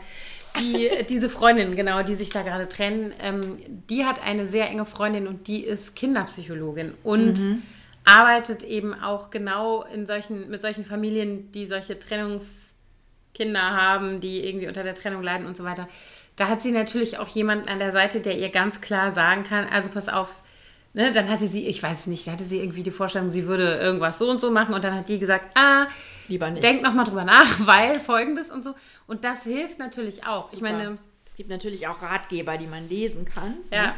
[0.59, 3.57] Die, diese Freundin, genau, die sich da gerade trennen, ähm,
[3.89, 7.61] die hat eine sehr enge Freundin und die ist Kinderpsychologin und Mhm.
[8.05, 14.67] arbeitet eben auch genau in solchen, mit solchen Familien, die solche Trennungskinder haben, die irgendwie
[14.67, 15.87] unter der Trennung leiden und so weiter.
[16.37, 19.67] Da hat sie natürlich auch jemanden an der Seite, der ihr ganz klar sagen kann,
[19.67, 20.41] also pass auf,
[20.95, 23.75] ne, dann hatte sie, ich weiß nicht, da hatte sie irgendwie die Vorstellung, sie würde
[23.77, 25.85] irgendwas so und so machen und dann hat die gesagt, ah,
[26.27, 26.63] Lieber nicht.
[26.63, 28.73] Denk nochmal drüber nach, weil folgendes und so.
[29.05, 30.51] Und das hilft natürlich auch.
[30.53, 33.57] Ich meine, es gibt natürlich auch Ratgeber, die man lesen kann.
[33.71, 33.87] Ja.
[33.87, 33.93] Ne?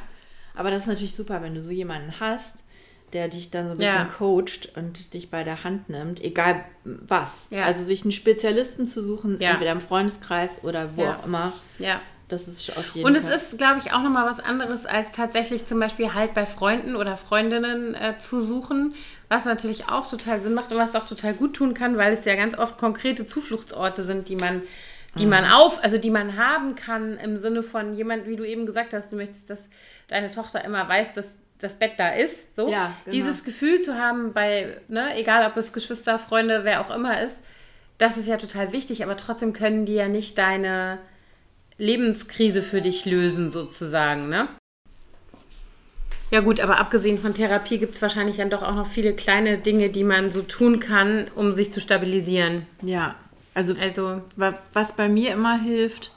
[0.53, 2.65] Aber das ist natürlich super, wenn du so jemanden hast,
[3.13, 4.03] der dich dann so ein bisschen Ja.
[4.05, 7.47] coacht und dich bei der Hand nimmt, egal was.
[7.51, 7.63] Ja.
[7.63, 9.51] Also sich einen Spezialisten zu suchen, Ja.
[9.51, 12.01] entweder im Freundeskreis oder wo auch immer, ja.
[12.27, 13.35] Das ist auf jeden Und es Fall.
[13.35, 17.15] ist, glaube ich, auch nochmal was anderes, als tatsächlich zum Beispiel halt bei Freunden oder
[17.15, 18.93] Freundinnen äh, zu suchen,
[19.29, 22.25] was natürlich auch total Sinn macht und was auch total gut tun kann, weil es
[22.25, 24.61] ja ganz oft konkrete Zufluchtsorte sind, die man,
[25.17, 28.65] die man auf, also die man haben kann im Sinne von jemand, wie du eben
[28.65, 29.69] gesagt hast, du möchtest, dass
[30.09, 32.55] deine Tochter immer weiß, dass das Bett da ist.
[32.55, 32.69] So.
[32.69, 33.15] Ja, genau.
[33.15, 37.41] Dieses Gefühl zu haben bei, ne, egal ob es Geschwister, Freunde, wer auch immer ist,
[37.97, 40.99] das ist ja total wichtig, aber trotzdem können die ja nicht deine
[41.77, 44.47] Lebenskrise für dich lösen, sozusagen, ne?
[46.29, 49.57] Ja gut, aber abgesehen von Therapie gibt es wahrscheinlich dann doch auch noch viele kleine
[49.59, 52.67] Dinge, die man so tun kann, um sich zu stabilisieren.
[52.81, 53.15] ja,
[53.53, 56.11] also Also, Wa- Was bei mir immer hilft,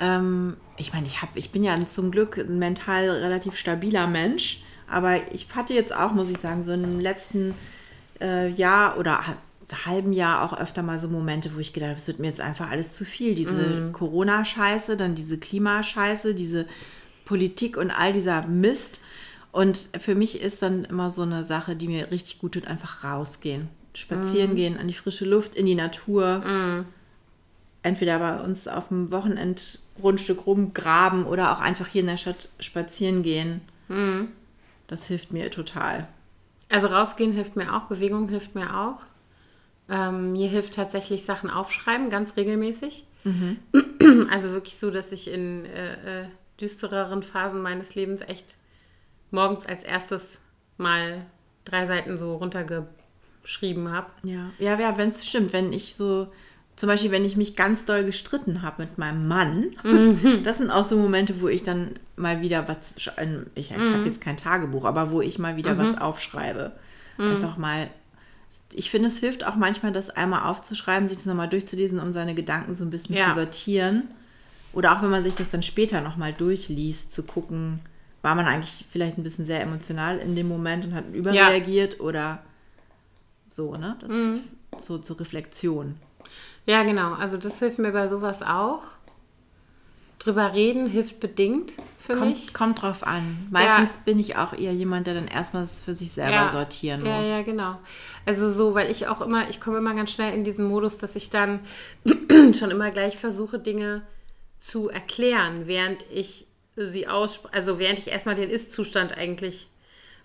[0.00, 4.62] ähm, ich meine, ich, hab, ich bin ja zum Glück ein mental relativ stabiler Mensch,
[4.90, 7.54] aber ich hatte jetzt auch, muss ich sagen, so im letzten
[8.20, 9.22] äh, Jahr oder
[9.84, 12.40] halben Jahr auch öfter mal so Momente, wo ich gedacht habe, es wird mir jetzt
[12.40, 13.34] einfach alles zu viel.
[13.34, 16.66] Diese Corona-Scheiße, dann diese Klimascheiße, diese
[17.24, 19.00] Politik und all dieser Mist.
[19.52, 23.04] Und für mich ist dann immer so eine Sache, die mir richtig gut tut, einfach
[23.04, 23.68] rausgehen.
[23.94, 26.42] Spazieren gehen, an die frische Luft, in die Natur.
[27.82, 33.22] Entweder bei uns auf dem Wochenendgrundstück rumgraben oder auch einfach hier in der Stadt spazieren
[33.22, 33.60] gehen.
[34.86, 36.06] Das hilft mir total.
[36.70, 39.00] also rausgehen hilft mir auch, Bewegung hilft mir auch.
[39.90, 43.04] Ähm, mir hilft tatsächlich Sachen aufschreiben, ganz regelmäßig.
[44.30, 46.28] Also wirklich so, dass ich in äh, äh,
[46.60, 48.56] düstereren Phasen meines Lebens echt
[49.30, 50.40] morgens als erstes
[50.76, 51.26] mal
[51.64, 54.06] drei Seiten so runtergeschrieben habe.
[54.22, 56.28] Ja, ja, ja wenn es stimmt, wenn ich so,
[56.76, 59.70] zum Beispiel, wenn ich mich ganz doll gestritten habe mit meinem Mann,
[60.44, 64.04] das sind auch so Momente, wo ich dann mal wieder was, ein- ich, ich habe
[64.04, 66.72] jetzt kein Tagebuch, aber wo ich mal wieder was aufschreibe.
[67.32, 67.90] Einfach mal,
[68.72, 72.34] ich finde, es hilft auch manchmal, das einmal aufzuschreiben, sich das nochmal durchzulesen, um seine
[72.34, 73.28] Gedanken so ein bisschen Ja.
[73.30, 74.08] zu sortieren.
[74.72, 77.80] Oder auch wenn man sich das dann später nochmal durchliest, zu gucken,
[78.22, 82.40] war man eigentlich vielleicht ein bisschen sehr emotional in dem Moment und hat überreagiert oder
[83.48, 83.96] so, ne?
[84.00, 84.12] Das
[84.84, 85.96] so zur Reflexion.
[86.66, 87.14] Ja, genau.
[87.14, 88.82] Also das hilft mir bei sowas auch.
[90.18, 92.46] Drüber reden hilft bedingt für mich.
[92.46, 93.46] Kommt, kommt drauf an.
[93.50, 97.28] Meistens bin ich auch eher jemand, der dann erstmal für sich selber sortieren ja, muss.
[97.28, 97.78] Ja, genau.
[98.26, 101.14] Also so, weil ich auch immer, ich komme immer ganz schnell in diesen Modus, dass
[101.14, 101.60] ich dann
[102.52, 104.02] schon immer gleich versuche, Dinge
[104.58, 109.68] zu erklären, während ich sie ausspreche, also während ich erstmal den Ist-Zustand eigentlich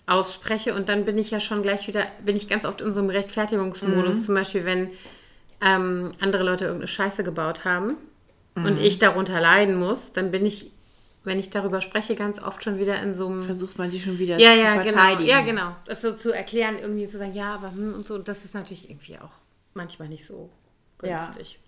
[0.08, 3.00] ausspreche und dann bin ich ja schon gleich wieder, bin ich ganz oft in so
[3.00, 4.24] einem Rechtfertigungsmodus, Mhm.
[4.24, 4.90] zum Beispiel, wenn
[5.62, 7.96] ähm, andere Leute irgendeine Scheiße gebaut haben
[8.56, 8.78] und Mhm.
[8.78, 10.72] ich darunter leiden muss, dann bin ich,
[11.24, 14.20] wenn ich darüber spreche, ganz oft schon wieder in so einem Versucht man die schon
[14.20, 14.90] wieder ja, zu ja, genau.
[14.98, 15.30] verteidigen.
[15.30, 15.76] Ja, genau.
[15.86, 18.16] Das so zu erklären, irgendwie zu sagen, ja, aber hm und so.
[18.16, 19.32] Und das ist natürlich irgendwie auch
[19.74, 20.50] manchmal nicht so
[21.02, 21.18] Ja.
[21.18, 21.60] günstig.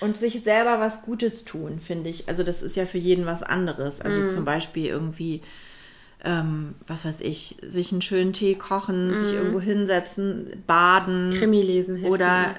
[0.00, 2.28] Und sich selber was Gutes tun, finde ich.
[2.28, 4.00] Also das ist ja für jeden was anderes.
[4.00, 4.30] Also Mhm.
[4.30, 5.42] zum Beispiel irgendwie,
[6.24, 11.30] ähm, was weiß ich, sich einen schönen Tee kochen, sich irgendwo hinsetzen, baden.
[11.30, 11.38] Mhm.
[11.38, 12.54] Krimi lesen hilft Oder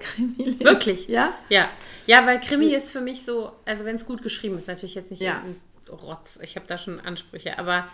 [0.00, 0.56] Krimi.
[0.60, 1.08] Wirklich?
[1.08, 1.32] Ja?
[1.48, 1.68] Ja.
[2.06, 5.10] Ja, weil Krimi ist für mich so, also wenn es gut geschrieben ist, natürlich jetzt
[5.10, 5.36] nicht Ja.
[5.36, 5.60] irgendein
[5.90, 6.38] Rotz.
[6.42, 7.86] Ich habe da schon Ansprüche, aber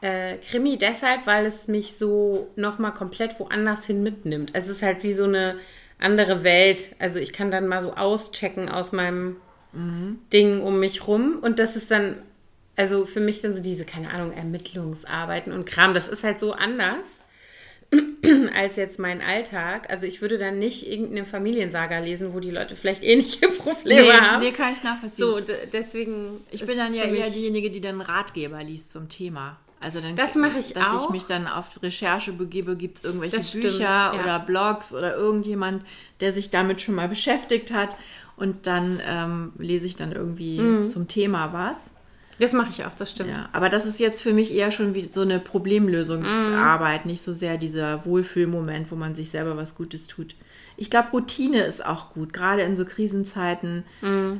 [0.00, 4.54] äh, Krimi deshalb, weil es mich so nochmal komplett woanders hin mitnimmt.
[4.54, 5.58] Also es ist halt wie so eine
[5.98, 6.96] andere Welt.
[6.98, 9.36] Also ich kann dann mal so auschecken aus meinem
[10.32, 12.20] Ding um mich rum und das ist dann,
[12.76, 16.52] also für mich dann so diese, keine Ahnung, Ermittlungsarbeiten und Kram, das ist halt so
[16.52, 17.21] anders.
[18.54, 19.90] als jetzt mein Alltag.
[19.90, 24.12] Also ich würde dann nicht irgendeine Familiensaga lesen, wo die Leute vielleicht ähnliche Probleme nee,
[24.12, 24.42] haben.
[24.42, 25.24] Nee, kann ich nachvollziehen.
[25.24, 25.40] So,
[25.72, 26.40] deswegen.
[26.50, 29.58] Ich bin dann ja eher diejenige, die dann Ratgeber liest zum Thema.
[29.84, 30.92] Also dann, das mache ich dass auch.
[30.92, 34.12] Dass ich mich dann auf Recherche begebe, gibt es irgendwelche Das Bücher stimmt, ja.
[34.14, 35.84] oder Blogs oder irgendjemand,
[36.20, 37.96] der sich damit schon mal beschäftigt hat.
[38.36, 40.88] Und dann ähm, lese ich dann irgendwie Mhm.
[40.88, 41.92] zum Thema was.
[42.38, 43.30] Das mache ich auch, das stimmt.
[43.30, 47.32] Ja, aber das ist jetzt für mich eher schon wie so eine Problemlösungsarbeit, nicht so
[47.32, 50.34] sehr dieser Wohlfühlmoment, wo man sich selber was Gutes tut.
[50.76, 53.84] Ich glaube, Routine ist auch gut, gerade in so Krisenzeiten.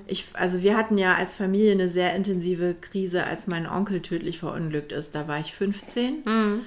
[0.06, 4.38] Ich, also wir hatten ja als Familie eine sehr intensive Krise, als mein Onkel tödlich
[4.38, 5.14] verunglückt ist.
[5.14, 6.62] Da war ich 15.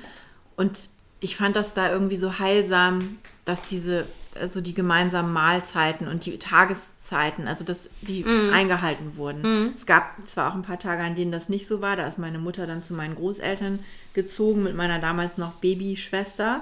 [0.56, 4.06] Und ich fand das da irgendwie so heilsam, dass diese,
[4.40, 9.74] also die gemeinsamen Mahlzeiten und die Tageszeiten, also dass die eingehalten wurden.
[9.76, 11.96] Es gab zwar auch ein paar Tage, an denen das nicht so war.
[11.96, 13.80] Da ist meine Mutter dann zu meinen Großeltern
[14.14, 16.62] gezogen mit meiner damals noch Babyschwester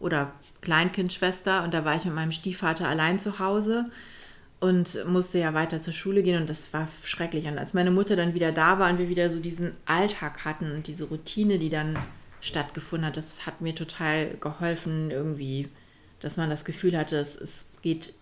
[0.00, 3.86] oder Kleinkindschwester und da war ich mit meinem Stiefvater allein zu Hause
[4.60, 7.46] und musste ja weiter zur Schule gehen und das war schrecklich.
[7.46, 10.72] Und als meine Mutter dann wieder da war und wir wieder so diesen Alltag hatten
[10.72, 11.98] und diese Routine, die dann
[12.40, 15.68] stattgefunden hat, das hat mir total geholfen, irgendwie,
[16.24, 18.14] dass man das Gefühl hatte, es, es geht,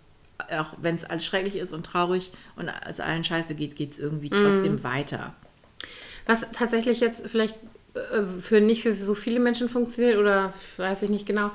[0.50, 4.00] auch wenn es alles schrecklich ist und traurig und es allen scheiße geht, geht es
[4.00, 5.34] irgendwie trotzdem weiter.
[6.26, 7.54] Was tatsächlich jetzt vielleicht
[7.94, 11.52] äh, für nicht für so viele Menschen funktioniert oder weiß ich nicht genau.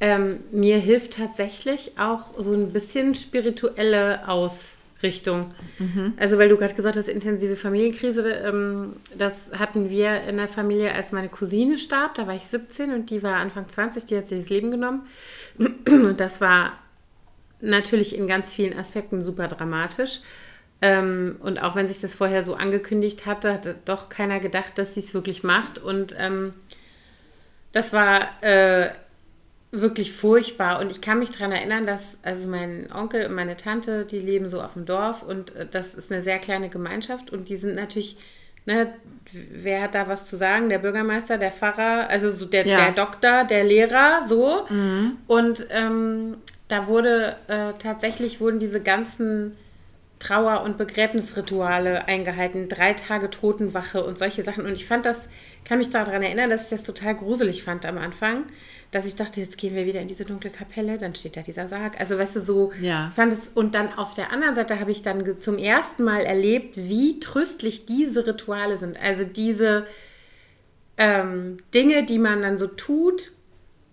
[0.00, 5.54] Ähm, mir hilft tatsächlich auch so ein bisschen spirituelle Ausrichtung.
[6.16, 10.94] Also weil du gerade gesagt hast, intensive Familienkrise, ähm, das hatten wir in der Familie,
[10.94, 14.26] als meine Cousine starb, da war ich 17 und die war Anfang 20, die hat
[14.26, 15.06] sich das Leben genommen.
[15.58, 16.78] Und das war
[17.60, 20.20] natürlich in ganz vielen Aspekten super dramatisch.
[20.82, 24.94] Ähm, und auch wenn sich das vorher so angekündigt hatte, hatte doch keiner gedacht, dass
[24.94, 25.78] sie es wirklich macht.
[25.78, 26.52] Und ähm,
[27.72, 28.90] das war äh,
[29.70, 30.80] wirklich furchtbar.
[30.80, 34.48] Und ich kann mich daran erinnern, dass also mein Onkel und meine Tante, die leben
[34.48, 37.74] so auf dem Dorf und äh, das ist eine sehr kleine Gemeinschaft und die sind
[37.74, 38.16] natürlich,
[38.66, 38.92] ne,
[39.32, 40.68] wer hat da was zu sagen?
[40.68, 42.76] Der Bürgermeister, der Pfarrer, also so der, Ja.
[42.84, 44.66] der Doktor, der Lehrer, so.
[45.26, 46.36] Und ähm,
[46.68, 49.56] da wurde äh, tatsächlich wurden diese ganzen
[50.26, 54.64] Trauer- und Begräbnisrituale eingehalten, drei Tage Totenwache und solche Sachen.
[54.64, 55.28] Und ich fand das,
[55.66, 58.44] kann mich daran erinnern, dass ich das total gruselig fand am Anfang,
[58.90, 61.68] dass ich dachte, jetzt gehen wir wieder in diese dunkle Kapelle, dann steht da dieser
[61.68, 62.00] Sarg.
[62.00, 63.12] Also weißt du, so Ja.
[63.14, 63.48] fand es.
[63.54, 67.84] Und dann auf der anderen Seite habe ich dann zum ersten Mal erlebt, wie tröstlich
[67.84, 68.98] diese Rituale sind.
[68.98, 69.86] Also diese
[70.96, 73.32] ähm, Dinge, die man dann so tut.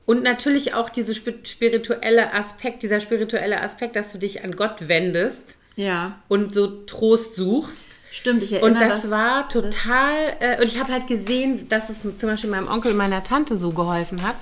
[0.06, 4.88] Und natürlich auch diese spi- spirituelle Aspekt, dieser spirituelle Aspekt, dass du dich an Gott
[4.88, 7.86] wendest Ja, und so Trost suchst.
[8.12, 12.02] stimmt, ich erinnere Und das, war total, äh, und ich habe halt gesehen, dass es
[12.02, 14.36] zum Beispiel meinem Onkel und meiner Tante so geholfen hat.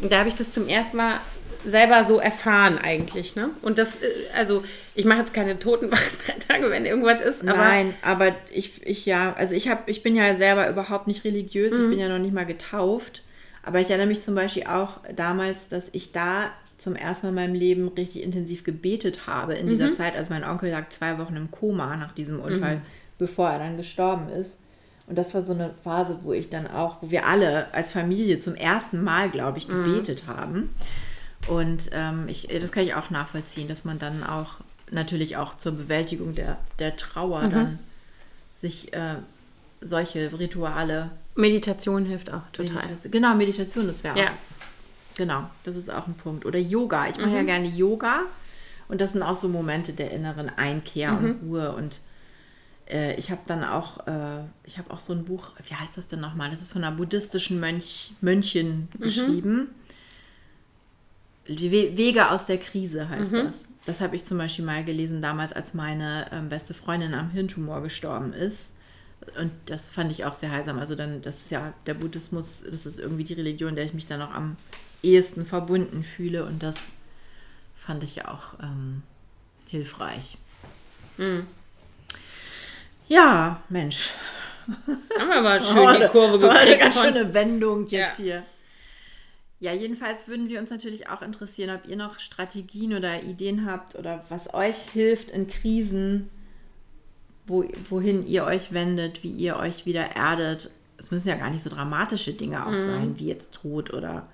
[0.00, 1.20] Und da habe ich das zum ersten Mal
[1.64, 3.50] selber so erfahren eigentlich, ne?
[3.62, 4.62] Und das, äh, also
[4.94, 9.06] ich mache jetzt keine Totenwachen drei Tage, wenn irgendwas ist, aber Nein, aber ich, ich
[9.06, 11.84] ja, also ich habe, ich bin ja selber überhaupt nicht religiös, Mhm.
[11.84, 13.22] ich bin ja noch nicht mal getauft.
[13.64, 17.34] Aber ich erinnere mich zum Beispiel auch damals, dass ich da zum ersten Mal in
[17.34, 19.70] meinem Leben richtig intensiv gebetet habe in Mhm.
[19.70, 20.16] dieser Zeit.
[20.16, 22.82] Also mein Onkel lag zwei Wochen im Koma nach diesem Unfall, Mhm.
[23.18, 24.56] bevor er dann gestorben ist.
[25.06, 28.38] Und das war so eine Phase, wo ich dann auch, wo wir alle als Familie
[28.38, 29.84] zum ersten Mal, glaube ich, Mhm.
[29.84, 30.70] gebetet haben.
[31.48, 34.54] Und ähm, ich, das kann ich auch nachvollziehen, dass man dann auch
[34.90, 37.50] natürlich auch zur Bewältigung der, der Trauer Mhm.
[37.50, 37.78] dann
[38.56, 39.14] sich äh,
[39.80, 42.74] solche Rituale, Meditation hilft auch total.
[42.74, 44.26] Meditation, genau, Meditation, das wäre Ja.
[44.26, 44.30] auch,
[45.18, 46.46] genau, das ist auch ein Punkt.
[46.46, 48.22] Oder Yoga, ich mache ja gerne Yoga
[48.88, 52.00] und das sind auch so Momente der inneren Einkehr und Ruhe und
[52.88, 56.08] äh, ich habe dann auch, äh, ich habe auch so ein Buch, wie heißt das
[56.08, 56.50] denn nochmal?
[56.50, 59.68] Das ist von einer buddhistischen Mönch, Mönchin geschrieben.
[61.48, 63.64] Die We Wege aus der Krise heißt das.
[63.84, 67.82] Das habe ich zum Beispiel mal gelesen damals, als meine ähm, beste Freundin am Hirntumor
[67.82, 68.72] gestorben ist.
[69.38, 70.78] Und das fand ich auch sehr heilsam.
[70.78, 74.06] Also dann, das ist ja der Buddhismus, das ist irgendwie die Religion, der ich mich
[74.06, 74.56] dann auch am
[75.02, 76.44] ehesten verbunden fühle.
[76.44, 76.92] Und das
[77.74, 79.02] fand ich auch ähm,
[79.68, 80.38] hilfreich.
[83.08, 84.12] Ja, Mensch.
[85.18, 86.80] Haben wir aber schön die Kurve War eine gekriegt.
[86.80, 88.24] ganz schöne Wendung jetzt Ja.
[88.24, 88.42] hier.
[89.60, 93.96] Ja, jedenfalls würden wir uns natürlich auch interessieren, ob ihr noch Strategien oder Ideen habt
[93.96, 96.28] oder was euch hilft in Krisen,
[97.44, 100.70] wo, wohin ihr euch wendet, wie ihr euch wieder erdet.
[100.96, 102.62] Es müssen ja gar nicht so dramatische Dinge Mhm.
[102.64, 104.28] auch sein, wie jetzt Tod oder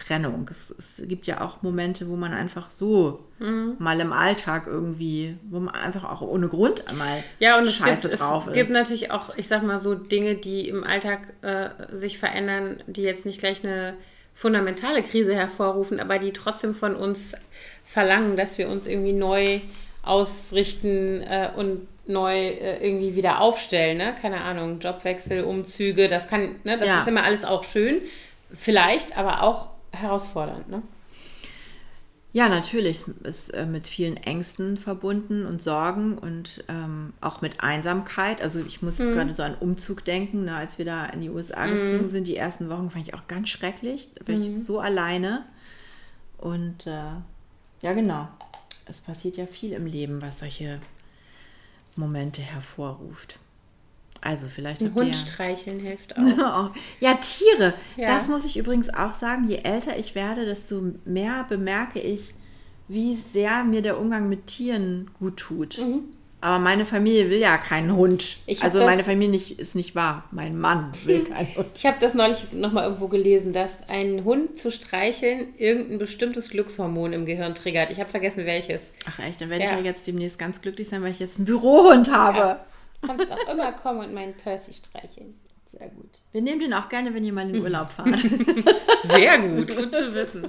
[0.00, 0.48] Trennung.
[0.50, 3.76] Es, es gibt ja auch Momente, wo man einfach so Mhm.
[3.78, 8.08] mal im Alltag irgendwie, wo man einfach auch ohne Grund einmal ja, und es scheiße
[8.10, 8.54] gibt, drauf es ist.
[8.54, 13.00] gibt natürlich auch, ich sag mal so, Dinge, die im Alltag äh, sich verändern, die
[13.02, 13.94] jetzt nicht gleich eine
[14.34, 17.32] fundamentale Krise hervorrufen, aber die trotzdem von uns
[17.84, 19.60] verlangen, dass wir uns irgendwie neu
[20.02, 23.98] ausrichten äh, und neu äh, irgendwie wieder aufstellen.
[23.98, 24.14] Ne?
[24.20, 26.76] Keine Ahnung, Jobwechsel, Umzüge, das kann, ne?
[26.76, 27.00] das Ja.
[27.02, 28.00] ist immer alles auch schön,
[28.52, 30.68] vielleicht, aber auch herausfordernd.
[30.68, 30.82] Ne?
[32.32, 38.40] Ja, natürlich ist äh, mit vielen Ängsten verbunden und Sorgen und ähm, auch mit Einsamkeit.
[38.40, 41.30] Also ich muss jetzt gerade so an Umzug denken, ne, als wir da in die
[41.30, 42.28] USA gezogen sind.
[42.28, 44.10] Die ersten Wochen fand ich auch ganz schrecklich.
[44.14, 45.44] Da war ich so alleine.
[46.38, 47.10] Und äh,
[47.82, 48.28] ja, genau.
[48.86, 50.78] Es passiert ja viel im Leben, was solche
[51.96, 53.40] Momente hervorruft.
[54.22, 56.70] Also vielleicht Ein Hund ja- streicheln hilft auch.
[57.00, 57.74] ja, Tiere.
[57.96, 58.08] Ja.
[58.08, 59.48] Das muss ich übrigens auch sagen.
[59.48, 62.34] Je älter ich werde, desto mehr bemerke ich,
[62.88, 65.80] wie sehr mir der Umgang mit Tieren gut tut.
[66.42, 68.36] Aber meine Familie will ja keinen Hund.
[68.38, 68.42] Mhm.
[68.46, 70.24] Ich also das- meine Familie nicht, ist nicht wahr.
[70.32, 71.66] Mein Mann will keinen Hund.
[71.74, 77.12] Ich habe das neulich nochmal irgendwo gelesen, dass ein Hund zu streicheln irgendein bestimmtes Glückshormon
[77.12, 77.90] im Gehirn triggert.
[77.90, 78.92] Ich habe vergessen welches.
[79.08, 79.78] Ach echt, dann werde ich Ja.
[79.78, 82.38] ja jetzt demnächst ganz glücklich sein, weil ich jetzt einen Bürohund habe.
[82.38, 82.64] Ja.
[83.06, 85.34] Kannst auch immer kommen und meinen Percy streicheln.
[85.72, 86.10] Sehr gut.
[86.32, 88.18] Wir nehmen den auch gerne, wenn ihr mal in den Urlaub fahrt.
[89.04, 90.48] Sehr gut, gut zu wissen.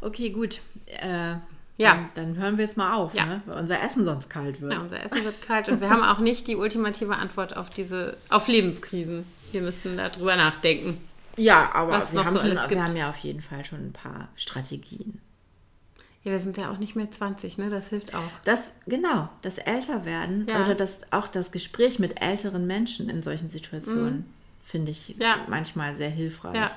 [0.00, 0.60] okay, gut.
[0.86, 1.36] Äh,
[1.76, 2.08] Ja.
[2.14, 3.26] Dann, dann hören wir jetzt mal auf, Ja.
[3.26, 3.42] ne?
[3.46, 4.72] weil unser Essen sonst kalt wird.
[4.72, 8.16] Ja, unser Essen wird kalt und wir haben auch nicht die ultimative Antwort auf diese,
[8.30, 9.24] auf Lebenskrisen.
[9.50, 10.98] Wir müssen darüber nachdenken.
[11.36, 13.80] Ja, aber wir noch haben, so schon, alles wir haben ja auf jeden Fall schon
[13.88, 15.20] ein paar Strategien.
[16.24, 17.68] Ja, wir sind ja auch nicht mehr 20, ne?
[17.68, 18.30] Das hilft auch.
[18.44, 20.64] Das, genau, das Älterwerden Ja.
[20.64, 24.24] oder das, auch das Gespräch mit älteren Menschen in solchen Situationen
[24.64, 25.22] finde ich Mhm.
[25.22, 25.44] Ja.
[25.48, 26.54] manchmal sehr hilfreich.
[26.56, 26.70] Ja.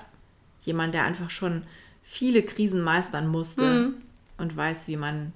[0.63, 1.63] Jemand, der einfach schon
[2.03, 3.95] viele Krisen meistern musste Mhm.
[4.37, 5.31] und weiß, wie man,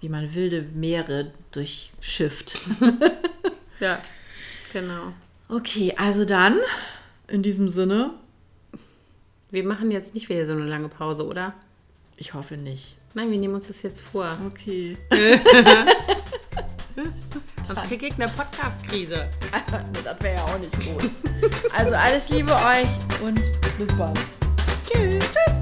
[0.00, 2.58] wie man wilde Meere durchschifft.
[3.80, 3.98] Ja,
[4.74, 5.04] genau.
[5.48, 6.58] okay, also dann,
[7.28, 8.10] in diesem Sinne,
[9.50, 11.54] Wir machen jetzt nicht wieder so eine lange Pause, oder?
[12.16, 12.96] ich hoffe nicht.
[13.14, 14.30] Nein, wir nehmen uns das jetzt vor.
[14.46, 14.96] Okay.
[17.66, 19.28] Sonst kriege ich eine Podcast-Krise.
[20.04, 21.10] das wäre ja auch nicht gut.
[21.74, 22.88] Also alles Liebe euch
[23.24, 23.40] und
[23.78, 24.20] bis bald.
[24.86, 25.59] Tschüss.